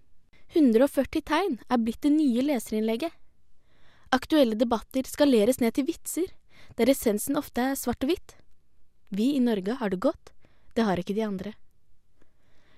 140 0.57 1.21
tegn 1.29 1.59
er 1.69 1.81
blitt 1.81 2.01
det 2.01 2.15
nye 2.17 2.43
leserinnlegget. 2.49 3.13
Aktuelle 4.13 4.57
debatter 4.57 5.05
skaleres 5.09 5.62
ned 5.62 5.77
til 5.77 5.88
vitser, 5.88 6.27
der 6.77 6.89
essensen 6.89 7.38
ofte 7.38 7.71
er 7.71 7.79
svart 7.79 8.03
og 8.05 8.12
hvitt. 8.12 8.36
Vi 9.13 9.36
i 9.38 9.41
Norge 9.41 9.77
har 9.79 9.93
det 9.93 10.01
godt, 10.01 10.33
det 10.73 10.86
har 10.88 10.99
ikke 10.99 11.15
de 11.17 11.25
andre. 11.25 11.53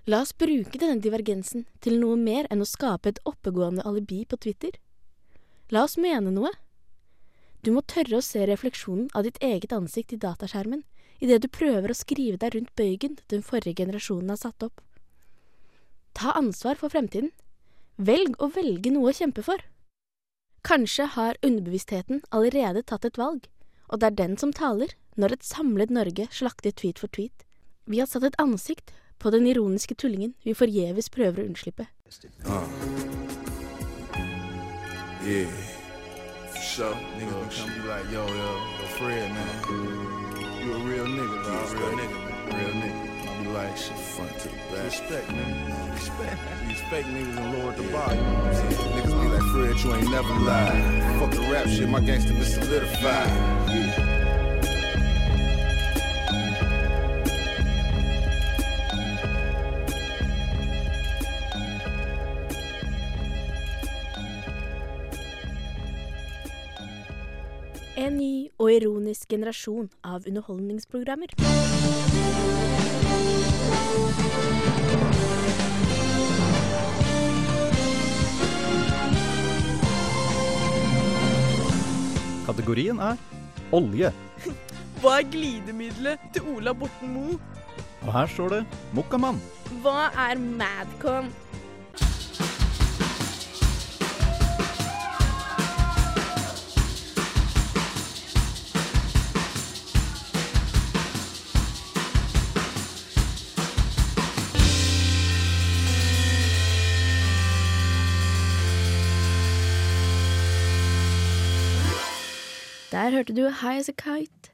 La 0.06 0.22
oss 0.22 0.36
bruke 0.38 0.78
denne 0.78 1.02
divergensen 1.02 1.66
til 1.82 1.98
noe 2.02 2.18
mer 2.20 2.46
enn 2.54 2.62
å 2.62 2.70
skape 2.70 3.10
et 3.10 3.22
oppegående 3.26 3.86
alibi 3.90 4.22
på 4.30 4.38
Twitter. 4.38 4.76
La 5.74 5.86
oss 5.88 5.98
mene 5.98 6.34
noe. 6.34 6.52
Du 7.66 7.72
må 7.74 7.82
tørre 7.82 8.20
å 8.20 8.26
se 8.26 8.44
refleksjonen 8.46 9.08
av 9.18 9.26
ditt 9.26 9.40
eget 9.42 9.74
ansikt 9.74 10.14
i 10.14 10.22
dataskjermen 10.22 10.84
idet 11.24 11.42
du 11.42 11.48
prøver 11.50 11.90
å 11.90 11.98
skrive 11.98 12.38
deg 12.38 12.54
rundt 12.54 12.76
bøygen 12.78 13.16
den 13.34 13.42
forrige 13.46 13.82
generasjonen 13.82 14.30
har 14.34 14.42
satt 14.42 14.68
opp. 14.68 14.84
Ta 16.14 16.36
ansvar 16.38 16.78
for 16.80 16.94
fremtiden. 16.94 17.32
Velg 17.98 18.36
å 18.44 18.52
velge 18.52 18.92
noe 18.94 19.10
å 19.10 19.16
kjempe 19.16 19.42
for. 19.42 19.58
Kanskje 20.66 21.08
har 21.16 21.40
underbevisstheten 21.46 22.22
allerede 22.36 22.84
tatt 22.84 23.06
et 23.08 23.18
valg, 23.18 23.48
og 23.90 24.02
det 24.02 24.12
er 24.12 24.20
den 24.22 24.38
som 24.38 24.54
taler 24.54 24.94
når 25.16 25.38
et 25.38 25.48
samlet 25.48 25.94
Norge 25.94 26.28
slakter 26.30 26.76
tweet 26.76 27.00
for 27.02 27.10
tweet. 27.10 27.45
Vi 27.86 28.00
har 28.02 28.10
satt 28.10 28.24
et 28.24 28.38
ansikt 28.42 28.94
på 29.22 29.32
den 29.32 29.48
ironiske 29.48 29.96
tullingen 29.96 30.34
vi 30.44 30.54
forgjeves 30.58 31.10
prøver 31.14 31.44
å 31.44 31.50
unnslippe. 31.50 31.88
Uh. 32.46 32.64
Yeah. 35.26 35.50
Sure. 36.62 36.96
En 68.06 68.20
ny 68.20 68.52
og 68.62 68.68
ironisk 68.70 69.32
generasjon 69.32 69.88
av 70.06 70.28
underholdningsprogrammer. 70.30 71.32
Kategorien 82.46 83.02
er 83.02 83.18
olje. 83.74 84.12
Hva 85.02 85.16
er 85.24 85.32
glidemiddelet 85.34 86.30
til 86.36 86.46
Ola 86.54 86.76
Borten 86.78 87.10
Moe? 87.16 87.40
Og 88.06 88.14
her 88.14 88.30
står 88.36 88.54
det 88.54 88.62
Mokkamann. 88.94 89.42
Hva 89.82 90.12
er 90.28 90.38
Madcon? 90.38 91.34
Der 113.06 113.14
hørte 113.14 113.36
du 113.38 113.44
High 113.46 113.78
As 113.78 113.90
A 113.92 113.94
Kite. 113.94 114.50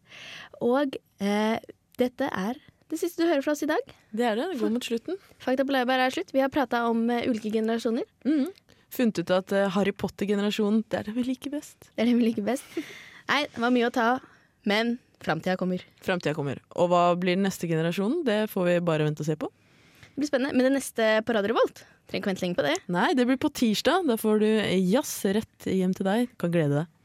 Og 0.59 0.97
eh, 1.23 1.61
dette 1.95 2.27
er 2.27 2.57
det 2.91 2.97
siste 2.99 3.23
du 3.23 3.29
hører 3.29 3.45
fra 3.45 3.53
oss 3.53 3.61
i 3.63 3.69
dag. 3.69 3.93
Det 4.11 4.25
er 4.27 4.35
det. 4.35 4.49
Det 4.51 4.59
går 4.59 4.73
mot 4.73 4.83
slutten. 4.83 5.19
Fakta 5.39 5.63
på 5.63 5.71
laurbær 5.71 6.03
er 6.03 6.11
slutt. 6.11 6.33
Vi 6.35 6.41
har 6.43 6.51
prata 6.51 6.81
om 6.89 7.05
uh, 7.07 7.21
ulike 7.29 7.53
generasjoner. 7.53 8.03
Mm. 8.27 8.49
Funnet 8.91 9.21
ut 9.21 9.31
at 9.31 9.55
uh, 9.55 9.69
Harry 9.71 9.93
Potter-generasjonen, 9.95 10.81
det 10.91 10.99
er 10.99 11.07
det 11.07 11.15
vi 11.15 11.23
liker 11.29 11.53
best. 11.53 11.77
Det 11.93 12.03
er 12.03 12.11
det 12.11 12.17
vi 12.19 12.27
liker 12.27 12.43
best. 12.49 12.67
Nei, 13.31 13.45
det 13.47 13.63
var 13.63 13.71
mye 13.71 13.87
å 13.87 13.95
ta 13.95 14.09
av, 14.17 14.27
men 14.67 14.97
framtida 15.23 15.55
kommer. 15.55 15.87
Framtida 16.03 16.35
kommer. 16.35 16.59
Og 16.75 16.91
hva 16.91 17.05
blir 17.15 17.39
den 17.39 17.47
neste 17.47 17.71
generasjonen? 17.71 18.25
Det 18.27 18.41
får 18.51 18.67
vi 18.67 18.77
bare 18.91 19.07
vente 19.07 19.23
og 19.23 19.31
se 19.31 19.39
på. 19.39 19.47
Det 20.09 20.17
blir 20.19 20.33
spennende. 20.33 20.57
Men 20.57 20.67
det 20.67 20.75
neste 20.81 21.13
på 21.23 21.39
Radio 21.39 21.55
Revolt 21.55 21.85
trenger 22.11 22.25
ikke 22.25 22.33
vente 22.33 22.49
lenge 22.49 22.59
på 22.59 22.67
det. 22.67 22.79
Nei, 22.91 23.13
det 23.15 23.31
blir 23.31 23.39
på 23.39 23.55
tirsdag. 23.55 24.11
Da 24.11 24.19
får 24.19 24.43
du 24.43 24.49
jazz 24.91 25.21
rett 25.39 25.71
hjem 25.71 25.95
til 25.95 26.11
deg. 26.11 26.35
Kan 26.43 26.51
glede 26.51 26.81
deg. 26.81 26.97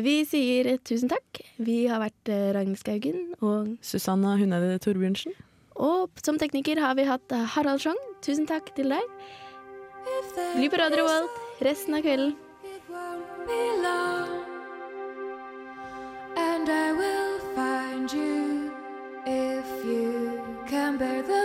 Vi 0.00 0.22
sier 0.24 0.78
tusen 0.80 1.10
takk. 1.12 1.42
Vi 1.60 1.82
har 1.90 2.00
vært 2.00 2.30
eh, 2.32 2.48
Ragnhild 2.56 2.80
Skaugen 2.80 3.34
og 3.44 3.74
Susanna 3.84 4.38
Hunede 4.40 4.78
Torbjørnsen. 4.80 5.34
Og 5.76 6.08
som 6.24 6.38
tekniker 6.40 6.80
har 6.80 6.96
vi 6.96 7.04
hatt 7.04 7.34
eh, 7.36 7.44
Harald 7.56 7.82
Schjong. 7.84 8.00
Tusen 8.24 8.48
takk 8.48 8.72
til 8.76 8.94
deg. 8.94 9.04
Bli 10.56 10.70
på 10.72 10.80
Radio 10.80 11.04
World 11.04 11.28
resten 11.60 11.98
av 11.98 12.06
kvelden. 12.06 12.32
And 16.40 16.68
I 16.68 16.92
will 16.96 17.38
find 17.54 18.12
you 18.12 18.72
if 19.26 19.84
you 19.84 20.40
can 20.68 20.96
bear 20.96 21.22
the 21.22 21.41